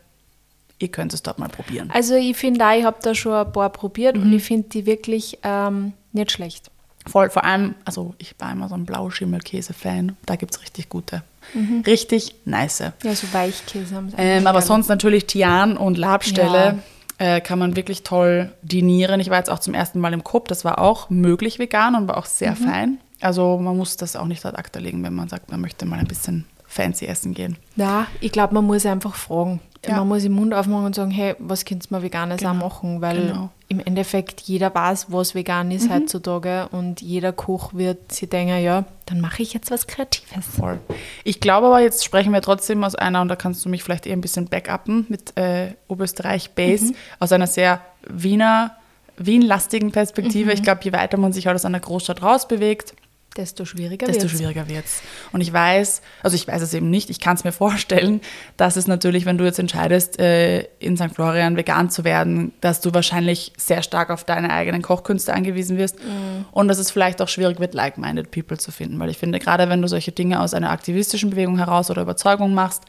[0.80, 1.92] ihr könnt es dort mal probieren.
[1.94, 4.22] Also ich finde auch, ich habe da schon ein paar probiert Mhm.
[4.24, 6.72] und ich finde die wirklich ähm, nicht schlecht.
[7.08, 10.15] Voll, vor allem, also ich war immer so ein Blauschimmelkäse-Fan.
[10.26, 11.24] Da gibt es richtig gute.
[11.54, 11.84] Mhm.
[11.86, 12.80] Richtig nice.
[12.80, 14.65] Ja, so Weichkäse haben sie Ähm, eigentlich aber alle.
[14.68, 16.80] sonst natürlich Tian und Labstelle.
[17.18, 19.20] äh, kann man wirklich toll dinieren.
[19.20, 22.08] Ich war jetzt auch zum ersten Mal im Coop, das war auch möglich vegan und
[22.08, 22.56] war auch sehr Mhm.
[22.56, 22.98] fein.
[23.22, 26.00] Also man muss das auch nicht ad acta legen, wenn man sagt, man möchte mal
[26.00, 27.58] ein bisschen fancy essen gehen.
[27.75, 29.60] Ja, ich glaube, man muss einfach fragen.
[29.88, 29.97] Ja.
[29.97, 32.65] Man muss den Mund aufmachen und sagen, hey, was könntest du mal Veganes auch Genau,
[32.65, 33.01] machen?
[33.01, 33.43] Weil genau.
[33.43, 33.49] Mhm.
[33.69, 38.84] im Endeffekt jeder weiß, was vegan ist heutzutage und jeder Koch wird sich denken, ja,
[39.05, 40.45] dann mache ich jetzt was Kreatives.
[40.45, 40.79] Voll.
[41.23, 44.05] Ich glaube aber, jetzt sprechen wir trotzdem aus einer, und da kannst du mich vielleicht
[44.05, 48.75] eher ein bisschen backuppen mit äh, Oberösterreich Base, aus einer sehr Wiener,
[49.17, 50.51] Wien-lastigen Perspektive.
[50.51, 52.95] Ich glaube, je weiter man sich halt aus einer Großstadt rausbewegt,
[53.38, 54.38] Desto schwieriger desto wird's.
[54.38, 55.02] schwieriger wird es.
[55.32, 58.22] Und ich weiß, also ich weiß es eben nicht, ich kann es mir vorstellen,
[58.58, 61.13] dass es natürlich, wenn du jetzt entscheidest, äh, in St.
[61.13, 65.98] Florian vegan zu werden, dass du wahrscheinlich sehr stark auf deine eigenen Kochkünste angewiesen wirst
[66.52, 69.00] und dass es vielleicht auch schwierig wird, like-minded people zu finden.
[69.00, 72.54] Weil ich finde, gerade wenn du solche Dinge aus einer aktivistischen Bewegung heraus oder Überzeugung
[72.54, 72.84] machst,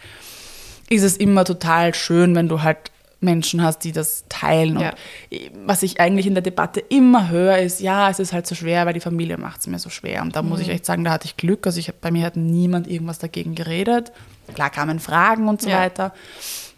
[0.88, 4.76] ist es immer total schön, wenn du halt Menschen hast, die das teilen.
[4.78, 4.94] Und Ja.
[5.66, 8.87] was ich eigentlich in der Debatte immer höre, ist, ja, es ist halt so schwer,
[8.87, 10.22] weil die Familie macht es mir so schwer.
[10.22, 11.66] Und da muss ich echt sagen, da hatte ich Glück.
[11.66, 14.11] Also ich, bei mir hat niemand irgendwas dagegen geredet.
[14.54, 15.80] Klar kamen Fragen und so Ja.
[15.80, 16.14] weiter.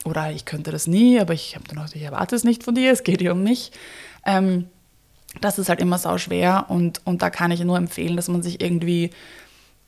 [0.04, 2.74] Oder ich könnte das nie, aber ich habe dann auch, ich erwarte es nicht von
[2.74, 3.70] dir, es geht hier um mich.
[4.26, 4.66] Ähm,
[5.40, 8.42] das ist halt immer sau schwer und, und da kann ich nur empfehlen, dass man
[8.42, 9.10] sich irgendwie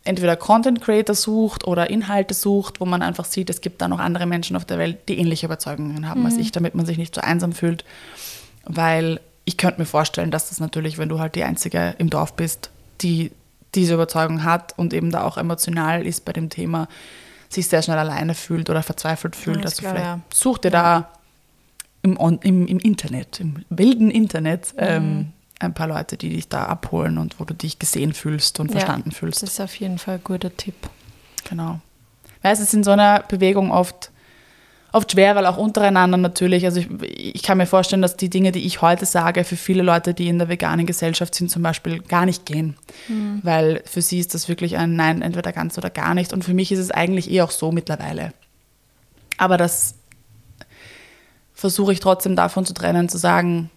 [0.04, 3.98] entweder Content Creator sucht oder Inhalte sucht, wo man einfach sieht, es gibt da noch
[3.98, 7.14] andere Menschen auf der Welt, die ähnliche Überzeugungen haben als ich, damit man sich nicht
[7.14, 7.84] so einsam fühlt.
[8.64, 12.34] Weil ich könnte mir vorstellen, dass das natürlich, wenn du halt die Einzige im Dorf
[12.34, 13.32] bist, die
[13.74, 16.88] diese Überzeugung hat und eben da auch emotional ist bei dem Thema,
[17.48, 19.58] sich sehr schnell alleine fühlt oder verzweifelt fühlt.
[19.58, 20.18] du glaub vielleicht ich auch.
[20.32, 21.10] such dir da
[22.02, 27.18] im, im, im Internet, im wilden Internet, ähm, ein paar Leute, die dich da abholen
[27.18, 29.42] und wo du dich gesehen fühlst und verstanden ja, fühlst.
[29.42, 30.74] Das ist auf jeden Fall ein guter Tipp.
[31.48, 31.80] Genau.
[32.42, 34.10] Weil es ist in so einer Bewegung oft,
[34.92, 38.52] oft schwer, weil auch untereinander natürlich, also ich, ich kann mir vorstellen, dass die Dinge,
[38.52, 42.00] die ich heute sage, für viele Leute, die in der veganen Gesellschaft sind, zum Beispiel
[42.00, 42.76] gar nicht gehen.
[43.42, 46.32] Weil für sie ist das wirklich ein Nein, entweder ganz oder gar nicht.
[46.32, 48.32] Und für mich ist es eigentlich eh auch so mittlerweile.
[49.38, 49.94] Aber das
[51.54, 53.70] versuche ich trotzdem davon zu trennen, zu sagen,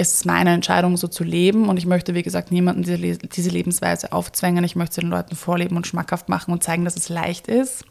[0.00, 1.68] es ist meine Entscheidung, so zu leben.
[1.68, 4.64] Und ich möchte, wie gesagt, niemandem diese, Le- diese Lebensweise aufzwängen.
[4.64, 7.84] Ich möchte den Leuten vorleben und schmackhaft machen und zeigen, dass es leicht ist.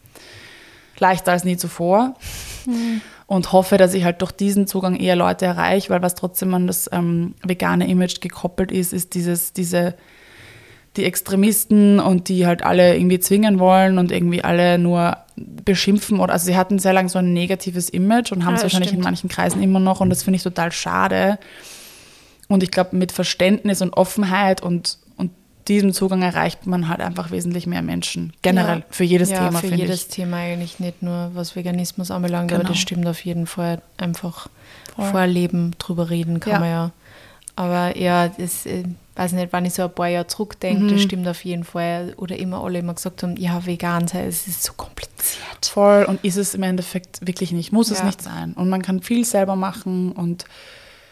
[0.98, 2.16] Leichter als nie zuvor.
[3.28, 6.68] Und hoffe, dass ich halt durch diesen Zugang eher Leute erreiche, weil was trotzdem an
[6.68, 9.94] das ähm, vegane Image gekoppelt ist, ist dieses, diese,
[10.98, 16.34] die Extremisten und die halt alle irgendwie zwingen wollen und irgendwie alle nur beschimpfen oder
[16.34, 19.06] also sie hatten sehr lange so ein negatives Image und haben es wahrscheinlich in stimmt.
[19.06, 21.38] manchen Kreisen immer noch und das finde ich total schade.
[22.50, 25.32] Und ich glaube, mit Verständnis und Offenheit und, und
[25.70, 28.34] diesem Zugang erreicht man halt einfach wesentlich mehr Menschen.
[28.42, 28.86] Generell Ja.
[28.90, 30.08] für jedes ja, Thema, für jedes ich.
[30.10, 32.72] Thema eigentlich nicht nur, was Veganismus anbelangt, aber Genau.
[32.74, 33.82] das stimmt auf jeden Fall.
[33.98, 34.50] Einfach
[34.96, 35.06] Voll.
[35.12, 36.60] vorleben, drüber reden kann Ja.
[36.60, 36.92] man ja.
[37.56, 38.84] Aber ja, das äh,
[39.16, 40.90] weiß nicht, wenn ich so ein paar Jahre zurückdenke, Mhm.
[40.92, 42.14] das stimmt auf jeden Fall.
[42.18, 45.66] Oder immer alle immer gesagt haben, ja, vegan sein, es ist so kompliziert.
[45.66, 48.06] Voll und ist es im Endeffekt wirklich nicht, muss es Ja.
[48.06, 48.54] nicht sein.
[48.54, 50.46] Und man kann viel selber machen und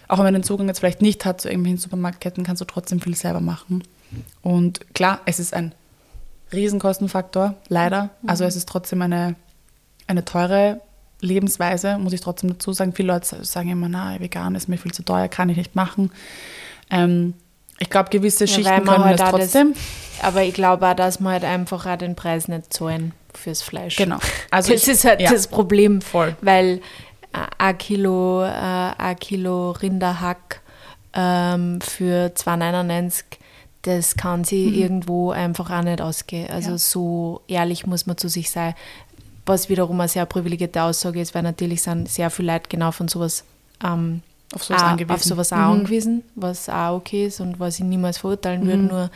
[0.08, 3.02] auch wenn man den Zugang jetzt vielleicht nicht hat zu irgendwelchen Supermarktketten, kannst du trotzdem
[3.02, 3.84] viel selber machen.
[4.41, 5.74] Und klar, es ist ein
[6.54, 8.10] Riesenkostenfaktor, leider.
[8.26, 9.36] Also es ist trotzdem eine,
[10.08, 10.80] eine teure
[11.20, 12.93] Lebensweise, muss ich trotzdem dazu sagen.
[12.93, 16.12] Viele Leute sagen immer, na, vegan ist mir viel zu teuer, kann ich nicht machen.
[16.89, 17.34] Ähm,
[17.80, 19.74] ich glaube, gewisse Ja, Schichten können halt das auch das- trotzdem.
[20.22, 23.98] Aber ich glaube auch, dass man halt einfach auch den Preis nicht zahlen fürs Fleisch.
[23.98, 24.17] Genau.
[24.50, 25.32] Also das ich- ist halt ja.
[25.32, 26.02] das Problem.
[26.02, 26.36] Voll.
[26.41, 26.82] Weil
[27.58, 30.62] ein Kilo, äh, ein Kilo Rinderhack
[31.13, 33.24] ähm, für 2,99,
[33.84, 36.50] das kann sie irgendwo einfach auch nicht ausgehen.
[36.50, 36.74] Also Mhm.
[36.76, 36.80] Ja.
[36.80, 38.74] so ehrlich muss man zu sich sein.
[39.46, 43.08] Was wiederum eine sehr privilegierte Aussage ist, weil natürlich sind sehr viele Leute genau von
[43.08, 43.46] sowas
[43.84, 44.22] ähm,
[44.54, 45.13] Auf sowas auch, angewiesen.
[45.16, 45.63] auf sowas auch Mhm.
[45.80, 48.84] angewiesen, was auch okay ist und was ich niemals verurteilen würde.
[48.84, 49.10] Nur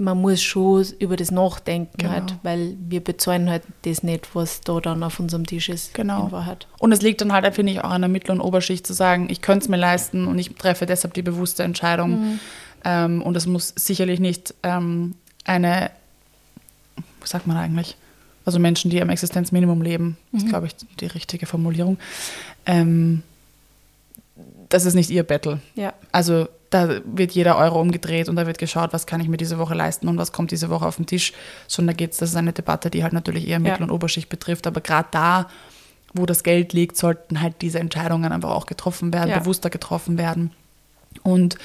[0.00, 2.12] man muss schon über das nachdenken, Genau.
[2.12, 5.94] halt, weil wir bezahlen halt das nicht, was da dann auf unserem Tisch ist.
[5.94, 6.30] Genau.
[6.78, 9.28] Und es liegt dann halt, finde ich, auch an der Mittel- und Oberschicht zu sagen,
[9.30, 12.40] ich könnte es mir leisten und ich treffe deshalb die bewusste Entscheidung.
[12.84, 15.90] Ähm, und es muss sicherlich nicht ähm, eine,
[17.20, 17.96] was sagt man eigentlich?
[18.46, 21.98] Also Menschen, die am Existenzminimum leben, ist, glaube ich, die richtige Formulierung.
[22.64, 23.22] Ähm,
[24.70, 25.60] das ist nicht ihr Battle.
[25.74, 25.92] Ja.
[26.12, 29.58] Also da wird jeder Euro umgedreht und da wird geschaut, was kann ich mir diese
[29.58, 31.32] Woche leisten und was kommt diese Woche auf den Tisch.
[31.68, 33.84] Sondern da geht's, das ist eine Debatte, die halt natürlich eher Mittel- Ja.
[33.84, 34.66] und Oberschicht betrifft.
[34.66, 35.48] Aber gerade da,
[36.14, 39.38] wo das Geld liegt, sollten halt diese Entscheidungen einfach auch getroffen werden, Ja.
[39.40, 40.52] bewusster getroffen werden.
[41.24, 41.56] Und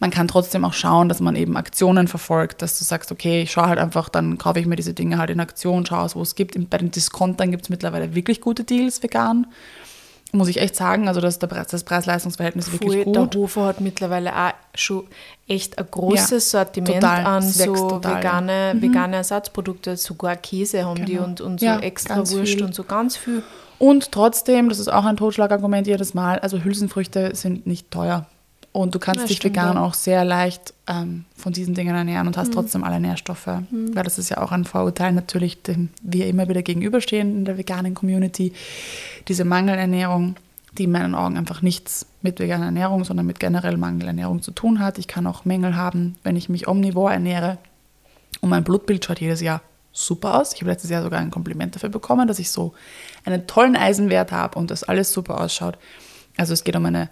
[0.00, 3.50] man kann trotzdem auch schauen, dass man eben Aktionen verfolgt, dass du sagst, okay, ich
[3.50, 6.22] schaue halt einfach, dann kaufe ich mir diese Dinge halt in Aktion, schaue aus, wo
[6.22, 6.56] es gibt.
[6.70, 9.46] Bei den Diskontern gibt es mittlerweile wirklich gute Deals vegan.
[10.32, 11.08] Muss ich echt sagen.
[11.08, 13.16] Also das, das Preis-Leistungs-Verhältnis ist wirklich gut.
[13.16, 15.06] Der Hofer hat mittlerweile auch schon
[15.46, 17.24] echt ein großes Ja, Sortiment total.
[17.26, 18.18] an so total, ja.
[18.18, 19.96] vegane, vegane Ersatzprodukte.
[19.96, 21.24] Sogar Käse haben die Genau.
[21.24, 22.62] und, und so Ja, extra Wurst viel.
[22.64, 23.42] und so ganz viel.
[23.78, 28.26] Und trotzdem, das ist auch ein Totschlagargument jedes Mal, also Hülsenfrüchte sind nicht teuer.
[28.72, 29.82] Und du kannst Ja, dich vegan ja.
[29.82, 33.46] auch sehr leicht ähm, von diesen Dingen ernähren und hast trotzdem alle Nährstoffe.
[33.70, 37.58] Weil das ist ja auch ein Vorurteil natürlich, dem wir immer wieder gegenüberstehen in der
[37.58, 38.52] veganen Community.
[39.26, 40.36] Diese Mangelernährung,
[40.76, 44.80] die in meinen Augen einfach nichts mit veganer Ernährung, sondern mit generell Mangelernährung zu tun
[44.80, 44.98] hat.
[44.98, 47.58] Ich kann auch Mängel haben, wenn ich mich omnivor ernähre.
[48.40, 49.62] Und mein Blutbild schaut jedes Jahr
[49.92, 50.52] super aus.
[50.52, 52.74] Ich habe letztes Jahr sogar ein Kompliment dafür bekommen, dass ich so
[53.24, 55.78] einen tollen Eisenwert habe und das alles super ausschaut.
[56.36, 57.08] Also es geht um eine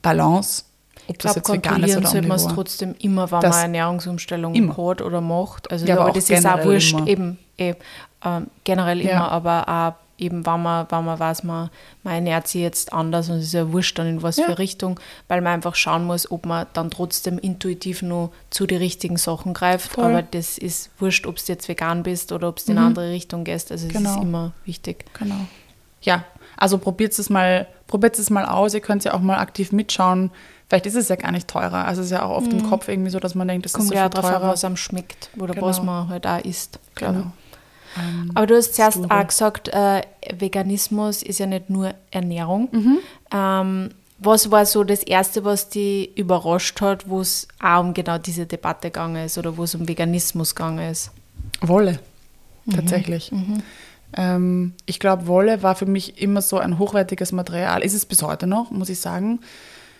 [0.00, 0.64] Balance,
[1.08, 3.40] ob Ich das glaube, jetzt vegan ist kontrollieren oder sollte man es trotzdem immer, wenn
[3.40, 4.76] Das- man eine Ernährungsumstellung immer.
[4.76, 5.70] hat oder macht.
[5.70, 7.06] Also Ja, aber, das ist auch wurscht, immer.
[7.06, 7.74] eben eh,
[8.24, 9.10] ähm, generell Ja.
[9.12, 11.68] immer, aber auch eben, wenn man, wenn man weiß, man,
[12.02, 14.46] man ernährt sich jetzt anders und es ist ja wurscht dann in was Ja.
[14.46, 14.98] für Richtung,
[15.28, 19.52] weil man einfach schauen muss, ob man dann trotzdem intuitiv nur zu den richtigen Sachen
[19.52, 19.92] greift.
[19.92, 20.04] Voll.
[20.04, 23.10] Aber das ist wurscht, ob du jetzt vegan bist oder ob du in eine andere
[23.10, 23.70] Richtung gehst.
[23.70, 24.14] Also es Genau.
[24.16, 25.04] ist immer wichtig.
[25.18, 25.34] Genau.
[26.00, 26.24] Ja,
[26.56, 28.72] also probiert es mal, probiert es mal aus.
[28.72, 30.30] Ihr könnt ja auch mal aktiv mitschauen.
[30.68, 31.84] Vielleicht ist es ja gar nicht teurer.
[31.86, 33.76] Also es ist ja auch oft im Kopf irgendwie so, dass man denkt, das ist
[33.78, 34.48] Kommt so ja viel drauf an, teurer.
[34.52, 35.66] was einem schmeckt oder Genau.
[35.66, 36.80] was man halt auch isst.
[36.96, 37.30] Genau.
[37.96, 39.10] Ähm, Aber du hast zuerst Sture.
[39.20, 40.02] auch gesagt, äh,
[40.36, 42.68] Veganismus ist ja nicht nur Ernährung.
[42.72, 42.98] Mhm.
[43.32, 43.88] Ähm,
[44.18, 48.46] was war so das Erste, was dich überrascht hat, wo es auch um genau diese
[48.46, 51.10] Debatte gegangen ist oder wo es um Veganismus gegangen ist?
[51.60, 52.00] Wolle,
[52.74, 53.30] tatsächlich.
[54.14, 57.82] Ähm, ich glaube, Wolle war für mich immer so ein hochwertiges Material.
[57.82, 59.40] Ist es bis heute noch, muss ich sagen.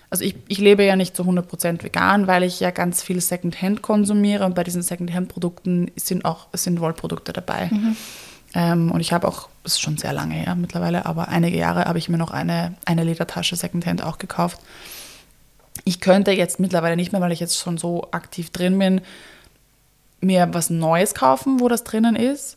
[0.09, 3.83] Also ich, ich lebe ja nicht zu 100% vegan, weil ich ja ganz viel Secondhand
[3.83, 7.71] konsumiere und bei diesen Secondhand-Produkten sind auch sind Wollprodukte dabei.
[8.55, 11.85] Ähm, und ich habe auch, das ist schon sehr lange her mittlerweile, aber einige Jahre
[11.85, 14.61] habe ich mir noch eine, eine Ledertasche Secondhand auch gekauft.
[15.85, 19.01] Ich könnte jetzt mittlerweile nicht mehr, weil ich jetzt schon so aktiv drin bin,
[20.21, 22.57] mir was Neues kaufen, wo das drinnen ist.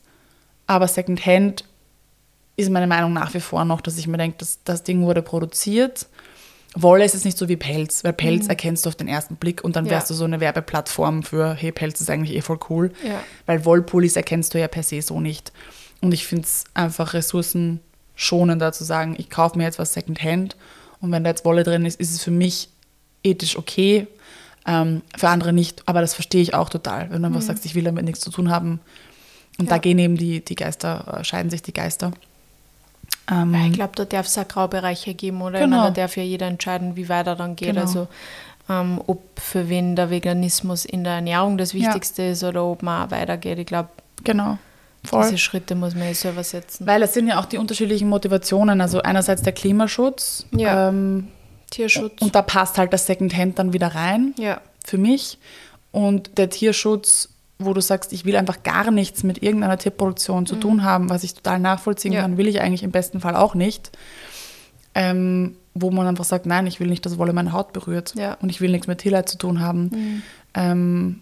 [0.68, 1.66] Aber Secondhand
[2.56, 5.22] ist meine Meinung nach wie vor noch, dass ich mir denke, das, das Ding wurde
[5.22, 6.08] produziert.
[6.76, 9.64] Wolle ist jetzt nicht so wie Pelz, weil Pelz erkennst du auf den ersten Blick
[9.64, 9.92] und dann Ja.
[9.92, 12.92] wärst du so eine Werbeplattform für, hey, Pelz ist eigentlich eh voll cool.
[13.04, 13.22] Ja.
[13.48, 15.52] Weil Wollpullis erkennst du ja per se so nicht.
[16.02, 20.56] Und ich finde es einfach ressourcenschonender zu sagen, ich kaufe mir jetzt was Secondhand
[21.02, 22.70] und wenn da jetzt Wolle drin ist, ist es für mich
[23.24, 24.08] ethisch okay,
[24.68, 25.84] ähm, für andere nicht.
[25.88, 27.10] Aber das verstehe ich auch total.
[27.12, 28.80] Wenn du einfach sagst, ich will damit nichts zu tun haben.
[29.58, 29.72] Und Ja.
[29.72, 32.12] da gehen eben die, die Geister, äh, scheiden sich die Geister.
[33.32, 35.60] Ähm, Ich glaube, da darf es auch Graubereiche geben, oder?
[35.60, 35.78] Genau.
[35.78, 37.70] meine, da darf ja jeder entscheiden, wie weit er dann geht.
[37.70, 37.82] Genau.
[37.82, 38.08] Also
[38.70, 41.80] ähm, ob für wen der Veganismus in der Ernährung das Ja.
[41.80, 43.60] Wichtigste ist oder ob man auch weitergeht.
[43.60, 43.90] Ich glaube,
[44.24, 44.58] genau.
[45.04, 45.24] Voll.
[45.24, 46.86] diese Schritte muss man ja selber setzen.
[46.86, 48.82] Weil es sind ja auch die unterschiedlichen Motivationen.
[48.82, 50.46] Also einerseits der Klimaschutz.
[50.52, 50.90] Ja.
[50.90, 51.30] Ähm,
[51.72, 52.22] Tierschutz.
[52.22, 54.34] und da passt halt das Secondhand dann wieder rein.
[54.38, 54.60] ja.
[54.84, 55.38] für mich.
[55.92, 57.30] Und der Tierschutz,
[57.62, 61.24] wo du sagst, ich will einfach gar nichts mit irgendeiner Tierproduktion zu tun haben, was
[61.24, 62.16] ich total nachvollziehen Mhm.
[62.16, 62.22] Ja.
[62.22, 63.92] kann, will ich eigentlich im besten Fall auch nicht.
[64.96, 68.14] Ähm, wo man einfach sagt, nein, ich will nicht, dass Wolle meine Haut berührt.
[68.18, 68.32] Ja.
[68.32, 68.36] Mhm.
[68.42, 70.24] Und ich will nichts mit Tierleid zu tun haben.
[70.54, 71.22] Ähm,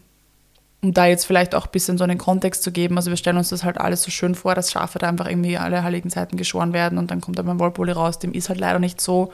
[0.84, 2.98] um da jetzt vielleicht auch ein bisschen so einen Kontext zu geben.
[2.98, 5.58] Also wir stellen uns das halt alles so schön vor, dass Schafe da einfach irgendwie
[5.58, 8.20] alle heiligen Zeiten geschoren werden und dann kommt da mein Wollpulli raus.
[8.20, 9.32] Dem ist halt leider nicht so.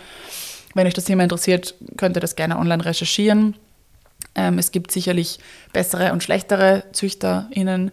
[0.73, 3.55] Wenn euch das Thema interessiert, könnt ihr das gerne online recherchieren.
[4.35, 5.39] Ähm, es gibt sicherlich
[5.71, 7.91] bessere und schlechtere ZüchterInnen.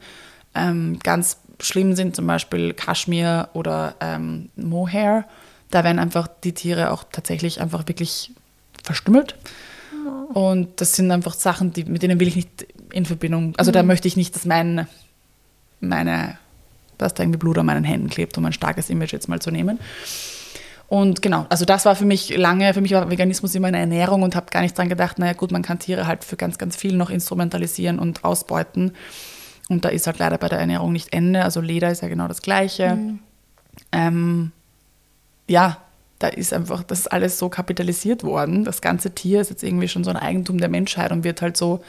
[0.55, 5.27] Ähm, ganz schlimm sind zum Beispiel Kaschmir oder ähm, Mohair.
[5.71, 8.33] Da werden einfach die Tiere auch tatsächlich einfach wirklich
[8.83, 9.37] verstümmelt.
[10.33, 13.83] Und das sind einfach Sachen, die, mit denen will ich nicht in Verbindung, also da
[13.83, 14.87] möchte ich nicht, dass mein,
[15.81, 16.39] meine,
[16.99, 19.51] dass da irgendwie Blut an meinen Händen klebt, um ein starkes Image jetzt mal zu
[19.51, 19.79] nehmen.
[20.91, 24.23] Und genau, also das war für mich lange, für mich war Veganismus immer eine Ernährung
[24.23, 26.75] und habe gar nicht dran gedacht, naja gut, man kann Tiere halt für ganz, ganz
[26.75, 28.91] viel noch instrumentalisieren und ausbeuten.
[29.69, 31.45] Und da ist halt leider bei der Ernährung nicht Ende.
[31.45, 32.99] Also Leder ist ja genau das Gleiche.
[33.93, 34.51] Ähm,
[35.47, 35.77] ja,
[36.19, 38.65] da ist einfach, das ist alles so kapitalisiert worden.
[38.65, 41.57] Das ganze Tier ist jetzt irgendwie schon so ein Eigentum der Menschheit und wird halt
[41.57, 41.85] so,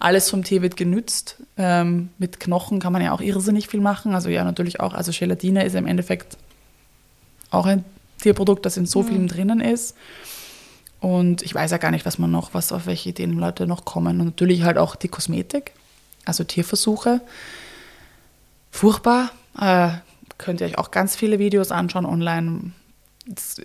[0.00, 1.36] alles vom Tier wird genützt.
[1.56, 4.12] Ähm, mit Knochen kann man ja auch irrsinnig viel machen.
[4.12, 6.36] Also ja, natürlich auch, also Gelatine ist im Endeffekt
[7.50, 7.84] auch ein
[8.24, 9.94] Tierprodukt, das in so vielem drinnen ist.
[11.00, 13.84] Und ich weiß ja gar nicht, was man noch, was auf welche Ideen Leute noch
[13.84, 14.18] kommen.
[14.20, 15.72] Und natürlich halt auch die Kosmetik,
[16.24, 17.20] also Tierversuche.
[18.70, 19.30] Furchtbar.
[19.60, 19.90] Äh,
[20.38, 22.72] könnt ihr euch auch ganz viele Videos anschauen online.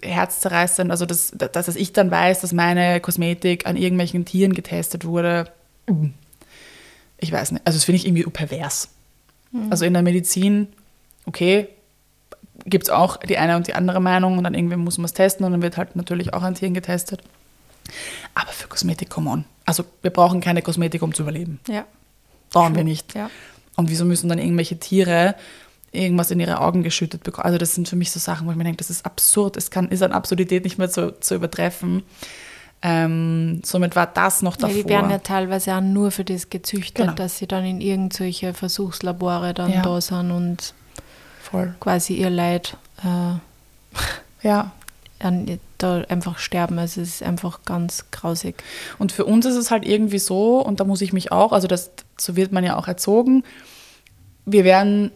[0.01, 5.05] Herzzerreißend, also das, das, dass ich dann weiß, dass meine Kosmetik an irgendwelchen Tieren getestet
[5.05, 5.51] wurde.
[7.18, 7.66] Ich weiß nicht.
[7.66, 8.89] Also das finde ich irgendwie pervers.
[9.70, 10.68] Also in der Medizin,
[11.26, 11.70] okay,
[12.70, 15.13] gibt es auch die eine und die andere Meinung und dann irgendwie muss man es
[15.13, 17.22] testen und dann wird halt natürlich auch an Tieren getestet.
[18.36, 19.45] Aber für Kosmetik, come on.
[19.65, 21.59] Also wir brauchen keine Kosmetik, um zu überleben.
[21.67, 21.86] Ja.
[22.51, 23.15] Brauchen wir nicht.
[23.15, 23.30] Ja.
[23.76, 25.36] Und wieso müssen dann irgendwelche Tiere
[25.91, 27.45] irgendwas in ihre Augen geschüttet bekommen?
[27.45, 29.57] Also das sind für mich so Sachen, wo ich mir denke, das ist absurd.
[29.57, 32.03] Es kann, ist an Absurdität nicht mehr zu, zu übertreffen.
[32.82, 34.84] Ähm, somit war das noch Ja, davor.
[34.84, 37.13] die werden ja teilweise auch nur für das gezüchtet, Genau.
[37.13, 39.82] dass sie dann in irgendwelche Versuchslabore dann Ja.
[39.82, 40.74] da sind und
[41.42, 41.74] Voll.
[41.80, 43.36] quasi ihr Leid äh,
[44.48, 44.72] Ja.
[45.20, 46.78] an, da einfach sterben.
[46.80, 48.62] Also es ist einfach ganz grausig.
[49.00, 51.68] Und für uns ist es halt irgendwie so, und da muss ich mich auch, also
[51.68, 53.44] das, so wird man ja auch erzogen,
[54.46, 55.12] wir werden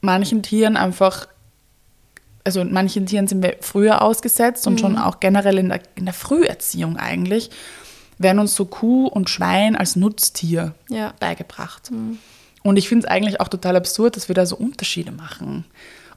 [0.00, 1.28] manchen Tieren einfach,
[2.44, 6.14] also manchen Tieren sind wir früher ausgesetzt und schon auch generell in der, in der
[6.14, 7.50] Früherziehung eigentlich,
[8.18, 11.12] werden uns so Kuh und Schwein als Nutztier Ja.
[11.20, 11.90] beigebracht.
[12.62, 15.64] Und ich finde es eigentlich auch total absurd, dass wir da so Unterschiede machen.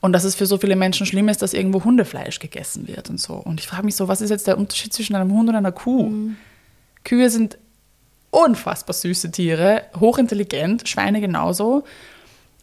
[0.02, 3.20] Und dass es für so viele Menschen schlimm ist, dass irgendwo Hundefleisch gegessen wird und
[3.20, 3.34] so.
[3.34, 5.72] Und ich frage mich so, was ist jetzt der Unterschied zwischen einem Hund und einer
[5.72, 6.12] Kuh?
[7.04, 7.58] Kühe sind
[8.30, 11.86] unfassbar süße Tiere, hochintelligent, Schweine genauso.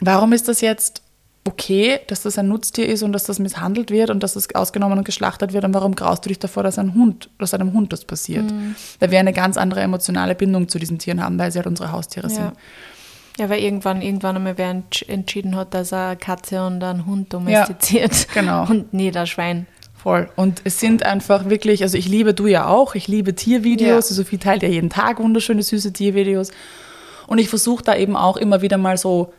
[0.01, 1.03] Warum ist das jetzt
[1.45, 4.99] okay, dass das ein Nutztier ist und dass das misshandelt wird und dass das ausgenommen
[4.99, 5.65] und geschlachtet wird?
[5.65, 8.45] Und warum graust du dich davor, dass ein Hund, dass einem Hund das passiert?
[9.01, 11.91] Weil wir eine ganz andere emotionale Bindung zu diesen Tieren haben, weil sie halt unsere
[11.91, 12.53] Haustiere sind.
[13.39, 13.45] Ja.
[13.45, 17.07] Ja, weil irgendwann, irgendwann einmal wer entsch- entschieden hat, dass er eine Katze und einen
[17.07, 18.29] Hund domestiziert.
[18.35, 18.67] genau.
[18.69, 19.67] Und nicht ein Schwein.
[19.95, 20.29] Voll.
[20.37, 23.89] Und es sind einfach wirklich, also ich liebe du ja auch, ich liebe Tiervideos.
[23.89, 23.95] Ja.
[23.97, 26.51] Also Sophie teilt ja jeden Tag wunderschöne, süße Tiervideos.
[27.27, 29.33] Und ich versuche da eben auch immer wieder mal so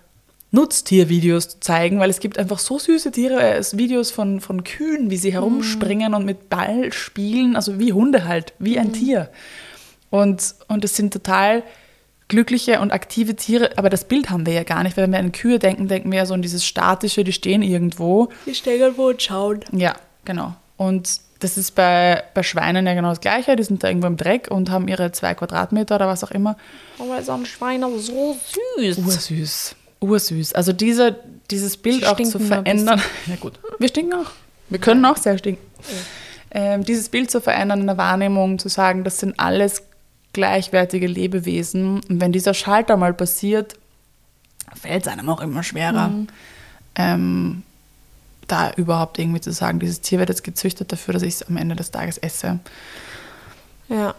[0.51, 4.63] Nutztiervideos zu zeigen, weil es gibt einfach so süße Tiere, äh, es Videos von, von
[4.63, 9.29] Kühen, wie sie herumspringen und mit Ball spielen, also wie Hunde halt, wie ein Tier.
[10.11, 11.63] Und, und es sind total
[12.33, 15.19] glückliche und aktive Tiere, aber das Bild haben wir ja gar nicht, weil wenn wir
[15.19, 18.29] an Kühe denken, denken wir ja so an dieses Statische, die stehen irgendwo.
[18.47, 19.59] Die stehen irgendwo und schauen.
[19.71, 20.55] Ja, genau.
[20.75, 23.55] Und das ist bei, bei Schweinen ja genau das Gleiche.
[23.55, 26.57] Die sind da irgendwo im Dreck und haben ihre zwei Quadratmeter oder was auch immer.
[26.97, 28.35] Aber ist ein Schwein aber so
[28.79, 28.97] süß.
[28.97, 29.75] Ursüß.
[30.01, 30.53] Ursüß.
[30.53, 31.19] Also diese,
[31.51, 32.99] dieses Bild Sie auch zu verändern.
[33.27, 34.31] Ja gut, wir stinken auch.
[34.69, 35.63] Wir können auch sehr stinken.
[36.49, 39.83] Ähm, dieses Bild zu verändern in der Wahrnehmung, zu sagen, das sind alles
[40.33, 42.01] gleichwertige Lebewesen.
[42.09, 43.75] Und wenn dieser Schalter mal passiert,
[44.75, 46.11] fällt es einem auch immer schwerer.
[46.95, 47.63] Ähm,
[48.47, 51.57] da überhaupt irgendwie zu sagen, dieses Tier wird jetzt gezüchtet dafür, dass ich es am
[51.57, 52.59] Ende des Tages esse.
[53.87, 54.15] Ja.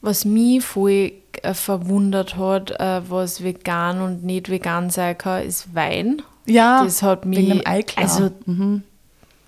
[0.00, 5.74] Was mich voll äh, verwundert hat, äh, was vegan und nicht vegan sein kann, ist
[5.74, 6.20] Wein.
[6.46, 7.38] Ja, Das hat mich.
[7.38, 8.04] wegen dem Eiklar.
[8.04, 8.82] Also, mhm.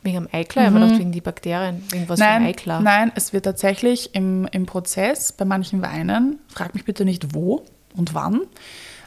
[0.07, 0.65] Wegen dem Eiklar?
[0.65, 1.83] Ich habe mir gedacht, wegen die Bakterien.
[1.91, 2.81] Wegen was Nein, Eiklar?
[2.81, 7.65] nein, es wird tatsächlich im, im Prozess bei manchen Weinen, frag mich bitte nicht wo
[7.95, 8.41] und wann,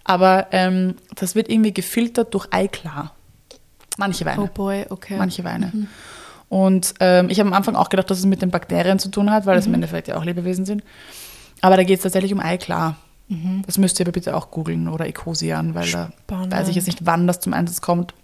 [0.04, 3.16] aber ähm, das wird irgendwie gefiltert durch Eiklar.
[3.98, 4.44] Manche Weine.
[4.44, 5.18] Oh boy, okay.
[5.18, 5.88] Manche Weine.
[6.48, 9.30] Und ähm, ich habe am Anfang auch gedacht, dass es mit den Bakterien zu tun
[9.30, 10.84] hat, weil es im Endeffekt ja auch Lebewesen sind.
[11.62, 12.96] Aber da geht es tatsächlich um Eiklar.
[13.68, 16.52] Das müsst ihr aber bitte auch googeln oder Ecosian, weil da Spannend.
[16.52, 18.16] weiß ich jetzt nicht, wann das zum Einsatz kommt.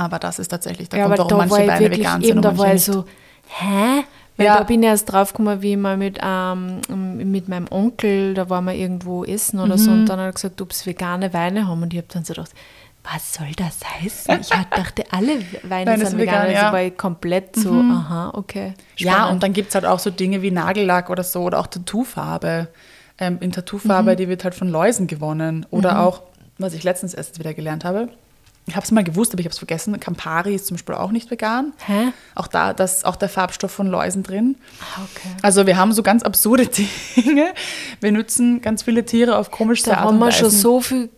[0.00, 2.56] Aber das ist tatsächlich der ja, Grund, warum manche Weine vegan eben, sind und da
[2.56, 3.04] war ich so,
[3.48, 4.04] hä?
[4.38, 4.56] Weil Ja.
[4.56, 6.80] da bin ich erst draufgekommen, wie ich mal mit, ähm,
[7.30, 9.78] mit meinem Onkel, da waren wir irgendwo essen oder Mhm.
[9.78, 12.24] so und dann hat er gesagt, ob es vegane Weine haben und ich habe dann
[12.24, 12.52] so gedacht,
[13.04, 14.40] was soll das heißen?
[14.40, 15.32] Ich dachte, alle
[15.64, 16.68] Weine Weine sind vegan, vegan, also ja.
[16.68, 16.72] Mhm.
[16.72, 18.72] war ich komplett so, aha, okay.
[18.96, 19.32] Ja, Spannend.
[19.32, 22.68] und dann gibt es halt auch so Dinge wie Nagellack oder so oder auch Tattoofarbe.
[23.18, 23.52] Ähm, in Mhm.
[23.52, 25.66] Tattoofarbe, die wird halt von Läusen gewonnen.
[25.70, 26.22] Oder auch,
[26.56, 28.08] was ich letztens erst wieder gelernt habe,
[28.70, 31.10] ich habe es mal gewusst, aber ich habe es vergessen, Campari ist zum Beispiel auch
[31.12, 31.72] nicht vegan.
[31.86, 32.12] Hä?
[32.34, 34.56] Auch da das ist auch der Farbstoff von Läusen drin.
[34.80, 35.28] Ah, okay.
[35.42, 36.66] Also wir haben so ganz absurde
[37.16, 37.52] Dinge.
[38.00, 40.38] Wir nutzen ganz viele Tiere auf komischste Da Art haben und wir Weise.
[40.38, 41.10] schon so viel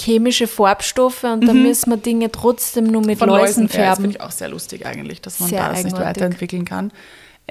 [0.00, 3.74] chemische Farbstoffe und dann müssen wir Dinge trotzdem nur mit von Läusen Läusen ja, Das
[3.76, 4.02] färben.
[4.02, 6.22] finde ich auch sehr lustig eigentlich, dass man Sehr da das nicht eigenartig.
[6.22, 6.92] weiterentwickeln kann.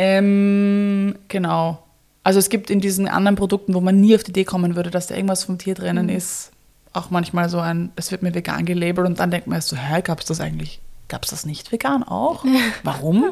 [0.09, 1.81] Ähm, genau.
[2.23, 4.89] Also es gibt in diesen anderen Produkten, wo man nie auf die Idee kommen würde,
[4.89, 6.15] dass da irgendwas vom Tier drinnen Mhm.
[6.17, 6.51] ist,
[6.95, 9.75] auch manchmal so ein, es wird mir vegan gelabelt und dann denkt man erst so,
[9.75, 12.43] hä, gab es das eigentlich, gab es das nicht vegan auch?
[12.83, 13.31] Warum?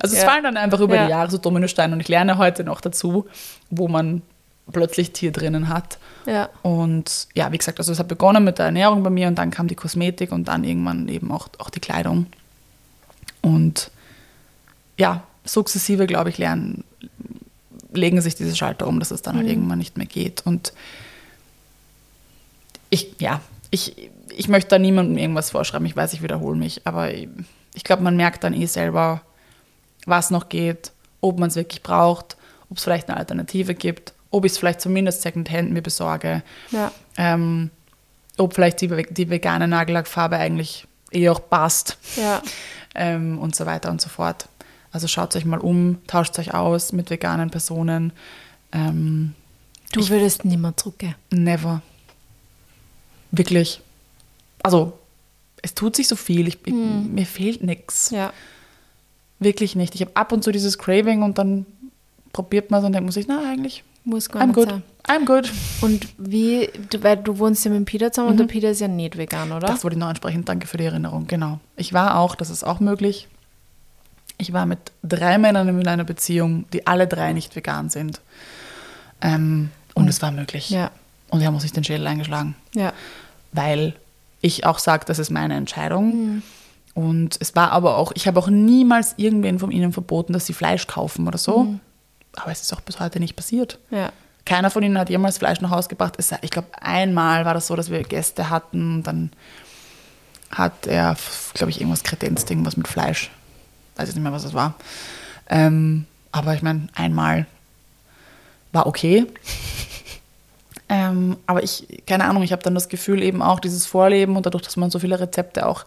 [0.00, 0.28] Also es Ja.
[0.28, 1.04] fallen dann einfach über Ja.
[1.04, 3.26] die Jahre so Dominosteine und ich lerne heute noch dazu,
[3.70, 4.22] wo man
[4.72, 5.98] plötzlich Tier drinnen hat.
[6.26, 6.48] Ja.
[6.62, 9.50] Und ja, wie gesagt, also es hat begonnen mit der Ernährung bei mir und dann
[9.50, 12.26] kam die Kosmetik und dann irgendwann eben auch, auch die Kleidung.
[13.42, 13.90] Und
[14.96, 16.84] ja, sukzessive, glaube ich, lernen,
[17.92, 20.42] legen sich diese Schalter um, dass es dann halt irgendwann nicht mehr geht.
[20.46, 20.72] Und
[22.94, 23.40] ich, ja,
[23.70, 25.86] ich, ich möchte da niemandem irgendwas vorschreiben.
[25.86, 27.28] Ich weiß, ich wiederhole mich, aber ich,
[27.74, 29.20] ich glaube, man merkt dann eh selber,
[30.06, 32.36] was noch geht, ob man es wirklich braucht,
[32.70, 36.92] ob es vielleicht eine Alternative gibt, ob ich es vielleicht zumindest Secondhand mir besorge, Ja.
[37.16, 37.70] ähm,
[38.38, 42.42] ob vielleicht die, die vegane Nagellackfarbe eigentlich eh auch passt Ja.
[42.94, 44.48] ähm, und so weiter und so fort.
[44.92, 48.12] Also schaut euch mal um, tauscht euch aus mit veganen Personen.
[48.72, 49.34] Ähm,
[49.92, 51.14] Du würdest nimmer zurückgehen.
[51.30, 51.80] never.
[53.36, 53.80] Wirklich.
[54.62, 54.92] Also,
[55.62, 56.48] es tut sich so viel.
[56.48, 58.10] Ich, ich, Mir fehlt nichts.
[58.10, 58.32] Ja.
[59.38, 59.94] Wirklich nicht.
[59.94, 61.66] Ich habe ab und zu dieses Craving und dann
[62.32, 64.68] probiert man es und denkt man sich, na, eigentlich, Muss gar I'm nicht good.
[64.70, 64.82] sein.
[65.06, 65.50] I'm good.
[65.82, 68.88] Und wie, du, weil du wohnst ja mit Peter zusammen und der Peter ist ja
[68.88, 69.66] nicht vegan, oder?
[69.66, 70.44] Das wollte ich noch ansprechen.
[70.44, 71.26] Danke für die Erinnerung.
[71.26, 71.60] Genau.
[71.76, 73.28] Ich war auch, das ist auch möglich.
[74.38, 78.20] Ich war mit drei Männern in einer Beziehung, die alle drei nicht vegan sind.
[79.20, 80.70] Ähm, und es war möglich.
[80.70, 80.90] ja,
[81.30, 82.92] Und wir haben uns nicht den Schädel eingeschlagen, ja.
[83.52, 83.94] weil
[84.40, 86.42] ich auch sage, das ist meine Entscheidung.
[86.94, 90.52] Und es war aber auch, ich habe auch niemals irgendwen von ihnen verboten, dass sie
[90.52, 91.74] Fleisch kaufen oder so.
[92.36, 93.78] Aber es ist auch bis heute nicht passiert.
[93.90, 94.12] Ja.
[94.44, 96.14] Keiner von ihnen hat jemals Fleisch nach Hause gebracht.
[96.18, 99.02] Es, ich glaube, einmal war das so, dass wir Gäste hatten.
[99.02, 99.30] Dann
[100.50, 101.16] hat er,
[101.54, 103.30] glaube ich, irgendwas kredenzt, irgendwas mit Fleisch.
[103.96, 104.74] Weiß ich nicht mehr, was es war.
[105.48, 107.46] Ähm, aber ich meine, einmal
[108.72, 109.26] war okay.
[110.88, 114.46] Ähm, aber ich, keine Ahnung, ich habe dann das Gefühl eben auch dieses Vorleben und
[114.46, 115.84] dadurch, dass man so viele Rezepte auch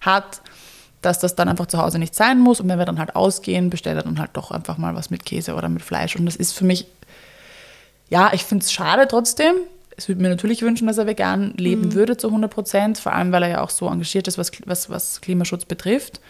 [0.00, 0.42] hat,
[1.00, 2.60] dass das dann einfach zu Hause nicht sein muss.
[2.60, 5.24] Und wenn wir dann halt ausgehen, bestellt er dann halt doch einfach mal was mit
[5.24, 6.16] Käse oder mit Fleisch.
[6.16, 6.86] Und das ist für mich,
[8.08, 9.54] ja, ich finde es schade trotzdem.
[9.96, 13.30] Es würde mir natürlich wünschen, dass er vegan leben würde zu 100 Prozent, vor allem
[13.32, 16.20] weil er ja auch so engagiert ist, was, was, was Klimaschutz betrifft.